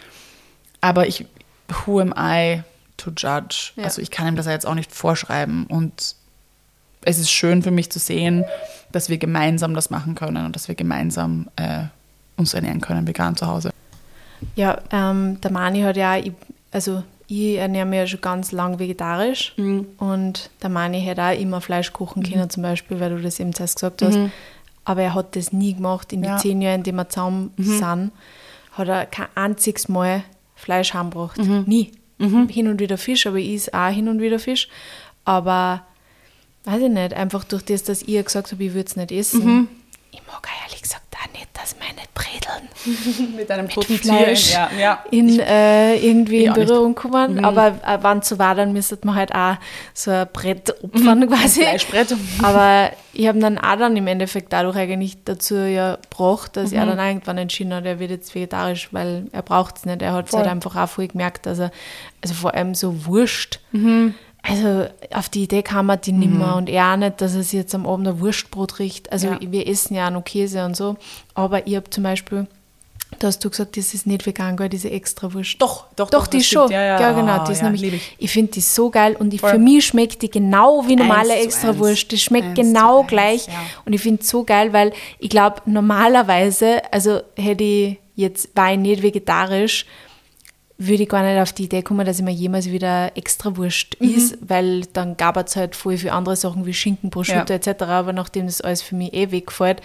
[0.83, 1.25] Aber ich,
[1.87, 2.63] who am I
[2.99, 3.73] to judge?
[3.77, 3.85] Ja.
[3.85, 5.67] Also ich kann ihm das ja jetzt auch nicht vorschreiben.
[5.67, 6.15] Und
[7.05, 8.45] es ist schön für mich zu sehen,
[8.93, 11.85] dass wir gemeinsam das machen können und dass wir gemeinsam äh,
[12.37, 13.71] uns ernähren können, vegan zu Hause.
[14.57, 16.33] Ja, ähm, der Mani hat ja, ich,
[16.71, 21.61] also ich ernähre mich ja schon ganz lang vegetarisch und der Mani hätte auch immer
[21.61, 24.19] Fleisch kochen können, zum Beispiel, weil du das eben zuerst gesagt hast.
[24.85, 26.13] Aber er hat das nie gemacht.
[26.13, 26.35] In Ja.
[26.37, 28.13] den zehn Jahren, in denen wir zusammen sind,
[28.73, 30.23] hat er kein einziges Mal
[30.57, 31.39] Fleisch heimgebracht.
[31.67, 31.93] Nie.
[32.19, 34.69] Hin und wieder Fisch, aber ich esse auch hin und wieder Fisch.
[35.25, 35.81] Aber
[36.65, 39.13] weiß ich nicht, einfach durch das, dass ich ja gesagt habe, ich würde es nicht
[39.13, 39.69] essen.
[40.11, 45.05] Ich mag ehrlich gesagt auch nicht, dass meine Bredeln Mit einem toten Fleisch Ja, ja.
[45.11, 46.53] in äh, irgendwie in.
[46.53, 47.45] Berührung kommen.
[47.45, 49.57] Aber äh, wenn es so war, dann müsste man halt auch
[49.93, 51.63] so ein Brett opfern quasi.
[51.63, 52.15] Fleischbrett.
[52.43, 56.87] Aber ich habe dann auch dann im Endeffekt dadurch eigentlich dazu ja gebracht, dass er
[56.87, 60.01] dann irgendwann entschieden hat, er wird jetzt vegetarisch, weil er braucht es nicht.
[60.03, 61.73] Er hat es halt einfach auch voll gemerkt, dass er,
[62.23, 63.61] also vor allem so Wurst,
[64.47, 67.55] also auf die Idee kam er die nimmer und er auch nicht, dass er sich
[67.55, 69.11] jetzt am Abend ein Wurstbrot riecht.
[69.11, 69.39] Also Ja.
[69.41, 70.97] wir essen ja auch noch Käse und so,
[71.35, 72.47] aber ich habe zum Beispiel,
[73.21, 75.57] da hast du gesagt, das ist nicht vegan, gell, diese extra Wurst.
[75.63, 76.71] Doch, doch, Doch, doch, die das schon.
[76.71, 77.01] Ja, ja.
[77.01, 77.41] Ja, genau.
[77.41, 78.31] Oh, die ist ja, nämlich, ich ich.
[78.33, 81.69] finde die so geil und die, für mich schmeckt die genau wie normale Eins zu
[81.69, 82.11] Extrawurst.
[82.11, 83.47] Die schmeckt Eins genau eins, gleich.
[83.47, 83.53] ja.
[83.87, 88.73] Und ich finde es so geil, weil ich glaube, normalerweise, also hätte ich jetzt, war
[88.73, 89.87] ich nicht vegetarisch,
[90.77, 94.09] würde ich gar nicht auf die Idee kommen, dass ich mir jemals wieder Extrawurst Mhm.
[94.15, 97.59] is, weil dann gab es halt voll viele andere Sachen wie Schinken, Prosciutto Ja.
[97.61, 97.83] etc.
[97.83, 99.81] Aber nachdem das alles für mich eh wegfällt,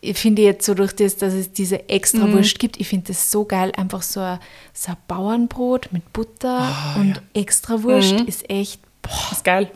[0.00, 2.34] ich finde jetzt so durch das, dass es diese extra Mhm.
[2.34, 3.72] Wurst gibt, ich finde das so geil.
[3.76, 4.38] Einfach so ein,
[4.72, 9.70] so ein Bauernbrot mit Butter Ah, und extra Wurst ist echt, boah, Ist geil.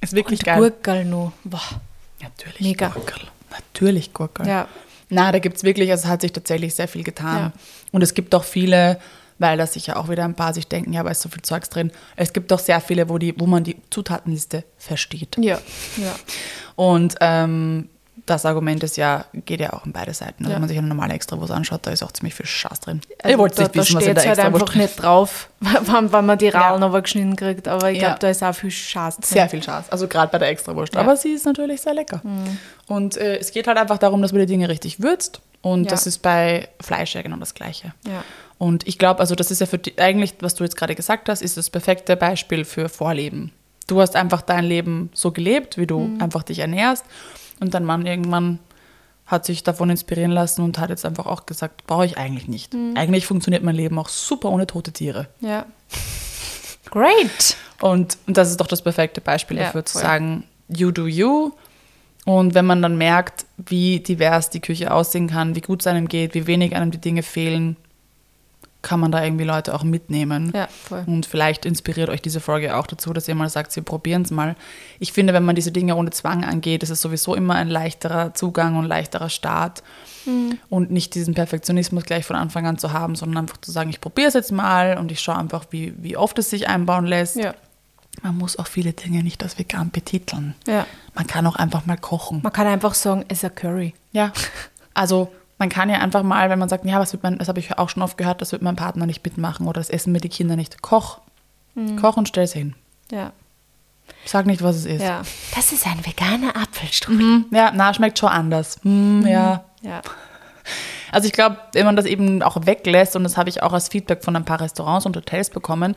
[0.00, 0.58] Ist wirklich und geil.
[0.58, 1.32] Gurkel noch.
[1.44, 1.60] Boah.
[2.22, 2.88] Natürlich Mega.
[2.88, 3.20] Gurkel.
[3.50, 4.46] Natürlich Gurkel.
[4.46, 4.68] Ja.
[5.10, 7.36] Na, da gibt es wirklich, also es hat sich tatsächlich sehr viel getan.
[7.36, 7.52] Ja.
[7.92, 8.98] Und es gibt auch viele,
[9.38, 11.68] weil da sicher auch wieder ein paar sich denken, ja, aber ist so viel Zeugs
[11.68, 11.90] drin.
[12.16, 15.36] Es gibt auch sehr viele, wo, die, wo man die Zutatenliste versteht.
[15.38, 15.58] Ja,
[15.96, 16.14] ja.
[16.76, 17.88] Und ähm,
[18.24, 20.38] das Argument ist ja, geht ja auch in beide Seiten.
[20.44, 20.54] Also Ja.
[20.56, 23.00] Wenn man sich eine normale Extrawurst anschaut, da ist auch ziemlich viel Scheiß drin.
[23.22, 25.48] Also Ihr wollt da, nicht wissen, was in der halt Extrawurst einfach drin nicht drauf,
[25.60, 26.86] wann, wann man die Rallen Ja.
[26.88, 27.68] aber geschnitten kriegt.
[27.68, 28.08] Aber ich Ja.
[28.08, 29.24] glaube, da ist auch viel Schaß drin.
[29.28, 30.94] Sehr viel Schatz, also gerade bei der Extrawurst.
[30.94, 31.02] Ja.
[31.02, 31.08] Mhm.
[31.08, 32.20] Aber sie ist natürlich sehr lecker.
[32.88, 35.40] Und äh, es geht halt einfach darum, dass man die Dinge richtig würzt.
[35.62, 37.92] Und das ist bei Fleisch ja genau das Gleiche.
[38.06, 38.24] Ja.
[38.58, 41.28] Und ich glaube, also das ist ja für die, eigentlich, was du jetzt gerade gesagt
[41.28, 43.52] hast, ist das perfekte Beispiel für Vorleben.
[43.86, 46.22] Du hast einfach dein Leben so gelebt, wie du Mhm.
[46.22, 47.04] einfach dich ernährst.
[47.60, 48.58] Und dein Mann irgendwann
[49.26, 52.74] hat sich davon inspirieren lassen und hat jetzt einfach auch gesagt, brauche ich eigentlich nicht.
[52.74, 52.94] Mhm.
[52.96, 55.28] Eigentlich funktioniert mein Leben auch super ohne tote Tiere.
[55.40, 55.66] ja.
[56.90, 57.56] Great.
[57.80, 60.02] Und, und das ist doch das perfekte Beispiel Ja, dafür, zu voll.
[60.02, 61.50] sagen, you do you.
[62.24, 66.08] Und wenn man dann merkt, wie divers die Küche aussehen kann, wie gut es einem
[66.08, 67.76] geht, wie wenig einem die Dinge fehlen,
[68.86, 70.52] kann man da irgendwie Leute auch mitnehmen.
[70.54, 71.02] Ja, voll.
[71.08, 74.30] Und vielleicht inspiriert euch diese Folge auch dazu, dass ihr mal sagt, sie probieren es
[74.30, 74.54] mal.
[75.00, 78.32] Ich finde, wenn man diese Dinge ohne Zwang angeht, ist es sowieso immer ein leichterer
[78.34, 79.82] Zugang und leichterer Start.
[80.24, 80.58] Mhm.
[80.68, 84.00] Und nicht diesen Perfektionismus gleich von Anfang an zu haben, sondern einfach zu sagen, ich
[84.00, 87.34] probiere es jetzt mal und ich schaue einfach, wie, wie oft es sich einbauen lässt.
[87.34, 87.56] Ja.
[88.22, 90.54] Man muss auch viele Dinge nicht als vegan betiteln.
[90.68, 90.86] Ja.
[91.12, 92.40] Man kann auch einfach mal kochen.
[92.44, 93.94] Man kann einfach sagen, es ist ein Curry.
[94.12, 94.32] Ja.
[94.94, 97.58] Also man kann ja einfach mal, wenn man sagt, ja, was wird man, das habe
[97.60, 100.20] ich auch schon oft gehört, das wird mein Partner nicht mitmachen oder das essen mir
[100.20, 100.82] die Kinder nicht.
[100.82, 101.20] Koch.
[102.00, 102.74] Koch und stell es hin.
[103.10, 103.32] Ja.
[104.24, 105.02] Sag nicht, was es ist.
[105.02, 105.22] ja.
[105.54, 107.20] Das ist ein veganer Apfelstrudel.
[107.26, 107.44] Mhm.
[107.50, 108.78] Ja, na, schmeckt schon anders.
[108.82, 109.64] Hm, Ja.
[109.82, 110.00] Ja.
[111.12, 113.88] Also ich glaube, wenn man das eben auch weglässt, und das habe ich auch als
[113.88, 115.94] Feedback von ein paar Restaurants und Hotels bekommen,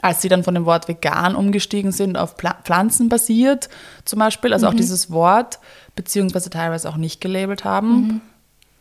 [0.00, 3.68] als sie dann von dem Wort vegan umgestiegen sind auf Pla pflanzenbasiert
[4.06, 5.58] zum Beispiel, also auch dieses Wort,
[5.94, 8.22] beziehungsweise teilweise auch nicht gelabelt haben,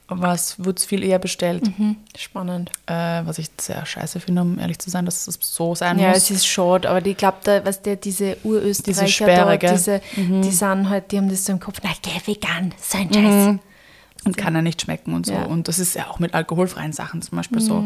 [0.09, 2.71] was wird viel eher bestellt, Hm, Spannend.
[2.87, 2.93] äh,
[3.25, 6.17] was ich sehr scheiße finde, um ehrlich zu sein, dass es so sein Ja, muss.
[6.17, 10.01] es ist schade, aber ich glaube, da, was der, diese Urösterreicher Diese Sperre, dort, diese,
[10.17, 13.59] die sind halt, die haben das so im Kopf, na, geh vegan, so ein Scheiß.
[14.25, 15.33] und kann ja nicht schmecken und so.
[15.33, 15.43] Ja.
[15.45, 17.83] Und das ist ja auch mit alkoholfreien Sachen zum Beispiel so.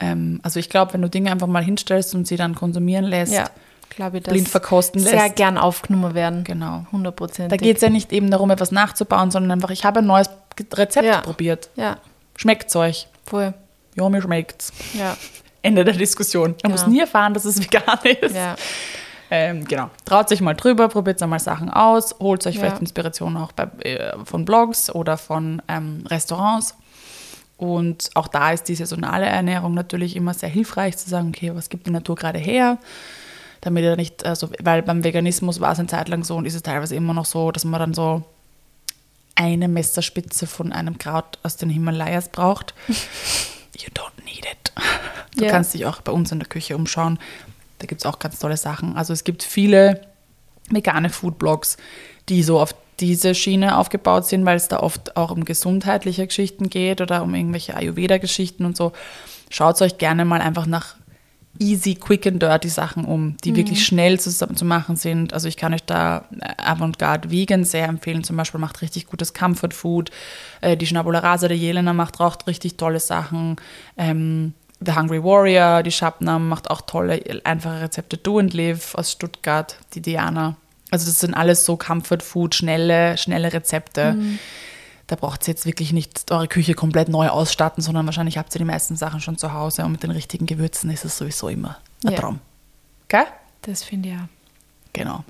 [0.00, 3.32] Ähm, also ich glaube, wenn du Dinge einfach mal hinstellst und sie dann konsumieren lässt,
[3.32, 3.50] Ja,
[3.90, 5.12] glaube ich, blind verkosten lässt.
[5.14, 6.44] sehr gern aufgenommen werden.
[6.44, 6.86] Genau.
[6.86, 7.52] 100 Prozent.
[7.52, 10.30] Da geht es ja nicht eben darum, etwas nachzubauen, sondern einfach, ich habe ein neues
[10.74, 11.20] Rezept Ja.
[11.20, 11.70] probiert.
[11.76, 11.98] Ja,
[12.36, 13.08] Schmeckt's euch?
[13.26, 13.54] voll.
[13.94, 14.72] Ja, mir schmeckt's.
[14.94, 15.16] Ja,
[15.62, 16.54] Ende der Diskussion.
[16.62, 16.76] Man Ja.
[16.76, 18.34] muss nie erfahren, dass es vegan ist.
[18.34, 18.56] ja.
[19.30, 19.88] Ähm, genau.
[20.04, 22.60] Traut sich mal drüber, probiert einmal Sachen aus, holt euch Ja.
[22.62, 26.74] vielleicht Inspiration auch bei, äh, von Blogs oder von ähm, Restaurants.
[27.56, 31.68] Und auch da ist die saisonale Ernährung natürlich immer sehr hilfreich zu sagen, okay, was
[31.68, 32.78] gibt die Natur gerade her?
[33.60, 36.54] Damit er nicht, also, weil beim Veganismus war es eine Zeit lang so und ist
[36.54, 38.22] es teilweise immer noch so, dass man dann so
[39.34, 42.74] eine Messerspitze von einem Kraut aus den Himalayas braucht.
[43.78, 44.72] You don't need it.
[45.36, 45.50] Du Ja.
[45.50, 47.18] kannst dich auch bei uns in der Küche umschauen.
[47.78, 48.96] Da gibt es auch ganz tolle Sachen.
[48.96, 50.02] Also es gibt viele
[50.68, 51.78] vegane Foodblogs,
[52.28, 56.68] die so auf diese Schiene aufgebaut sind, weil es da oft auch um gesundheitliche Geschichten
[56.68, 58.92] geht oder um irgendwelche Ayurveda-Geschichten und so.
[59.48, 60.96] Schaut euch gerne mal einfach nach
[61.58, 65.32] easy, quick and dirty Sachen um, die wirklich schnell zu, zu machen sind.
[65.32, 68.24] Also ich kann euch da äh, Avantgarde Vegan sehr empfehlen.
[68.24, 70.10] Zum Beispiel macht richtig gutes Comfort Food.
[70.60, 73.56] Äh, die Schnabula Rasa der Jelena macht auch richtig tolle Sachen.
[73.96, 78.16] Ähm, The Hungry Warrior, die Shabnam macht auch tolle, einfache Rezepte.
[78.16, 80.56] Do and Live aus Stuttgart, die Diana.
[80.90, 84.16] Also das sind alles so Comfort Food, schnelle, schnelle Rezepte.
[85.12, 88.58] Da braucht ihr jetzt wirklich nicht eure Küche komplett neu ausstatten, sondern wahrscheinlich habt ihr
[88.60, 91.76] die meisten Sachen schon zu Hause und mit den richtigen Gewürzen ist es sowieso immer
[92.02, 92.18] ein Ja.
[92.18, 92.38] Traum.
[93.08, 93.26] Gell?
[93.60, 94.28] Das finde ich auch.
[94.94, 95.22] Genau.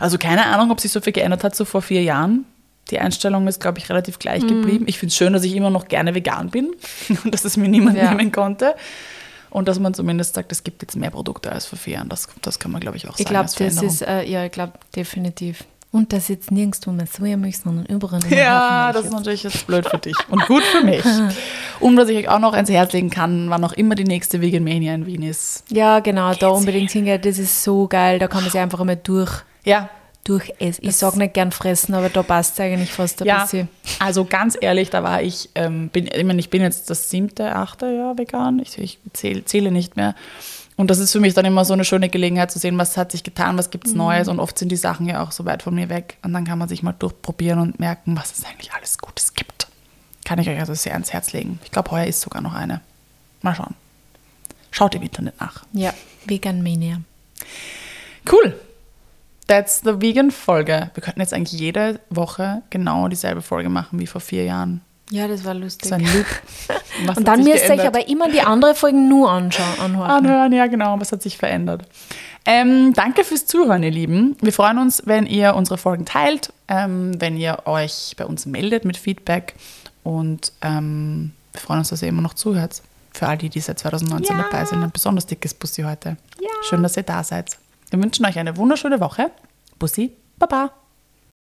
[0.00, 2.44] Also keine Ahnung, ob sich so viel geändert hat so vor vier Jahren.
[2.90, 4.84] Die Einstellung ist, glaube ich, relativ gleich geblieben.
[4.86, 6.74] Ich finde es schön, dass ich immer noch gerne vegan bin
[7.24, 8.12] und dass es mir niemand Ja.
[8.12, 8.74] nehmen konnte.
[9.48, 12.10] Und dass man zumindest sagt, es gibt jetzt mehr Produkte als vor vier Jahren.
[12.10, 13.22] Das, das kann man, glaube ich, auch sagen.
[13.22, 13.88] Ich das Veränderung.
[13.88, 15.64] ist, äh, ja, ich glaube, definitiv.
[15.92, 19.88] Und das jetzt nirgendwo mehr Sojamilch, sondern überall nur Ja, das ist natürlich jetzt blöd
[19.88, 21.04] für dich und gut für mich.
[21.80, 24.42] Und was ich euch auch noch ans Herz legen kann, wann auch immer die nächste
[24.42, 25.64] Vegan Mania in Wien ist.
[25.70, 27.20] Ja, genau, da unbedingt hingehen.
[27.22, 28.18] Das ist so geil.
[28.18, 29.32] Da kann man sich einfach einmal durch,
[29.64, 29.88] Ja,
[30.24, 30.86] durch essen.
[30.86, 33.42] Ich sage nicht gern fressen, aber da passt es eigentlich fast ein ja.
[33.42, 33.68] bisschen.
[33.98, 37.56] Also ganz ehrlich, da war ich, ähm, bin, ich, meine, ich bin jetzt das siebte,
[37.56, 38.58] achte Jahr vegan.
[38.60, 40.14] Ich, ich zähle, zähle nicht mehr.
[40.80, 43.12] Und das ist für mich dann immer so eine schöne Gelegenheit zu sehen, was hat
[43.12, 44.28] sich getan, was gibt es Neues.
[44.28, 46.16] Und oft sind die Sachen ja auch so weit von mir weg.
[46.22, 49.68] Und dann kann man sich mal durchprobieren und merken, was es eigentlich alles Gutes gibt.
[50.24, 51.60] Kann ich euch also sehr ans Herz legen.
[51.64, 52.80] Ich glaube, heuer ist sogar noch eine.
[53.42, 53.74] Mal schauen.
[54.70, 55.66] Schaut im Internet nach.
[55.74, 55.92] Ja,
[56.24, 57.02] Vegan Mania.
[58.32, 58.58] Cool.
[59.48, 60.92] That's the Vegan-Folge.
[60.94, 64.80] Wir könnten jetzt eigentlich jede Woche genau dieselbe Folge machen wie vor vier Jahren.
[65.10, 65.88] Ja, das war lustig.
[65.88, 66.26] So ein Loop.
[67.06, 70.10] Was Und dann müsst ihr euch aber immer die andere Folgen nur anschauen, anhören.
[70.10, 71.82] Anhören, ja genau, was hat sich verändert.
[72.44, 74.36] Ähm, danke fürs Zuhören, ihr Lieben.
[74.40, 78.84] Wir freuen uns, wenn ihr unsere Folgen teilt, ähm, wenn ihr euch bei uns meldet
[78.84, 79.54] mit Feedback
[80.02, 82.82] und ähm, wir freuen uns, dass ihr immer noch zuhört.
[83.12, 84.42] Für all die, die seit 2019 Ja.
[84.44, 86.16] dabei sind, ein besonders dickes Bussi heute.
[86.40, 86.48] Ja.
[86.68, 87.56] Schön, dass ihr da seid.
[87.90, 89.30] Wir wünschen euch eine wunderschöne Woche.
[89.78, 90.70] Bussi, Baba.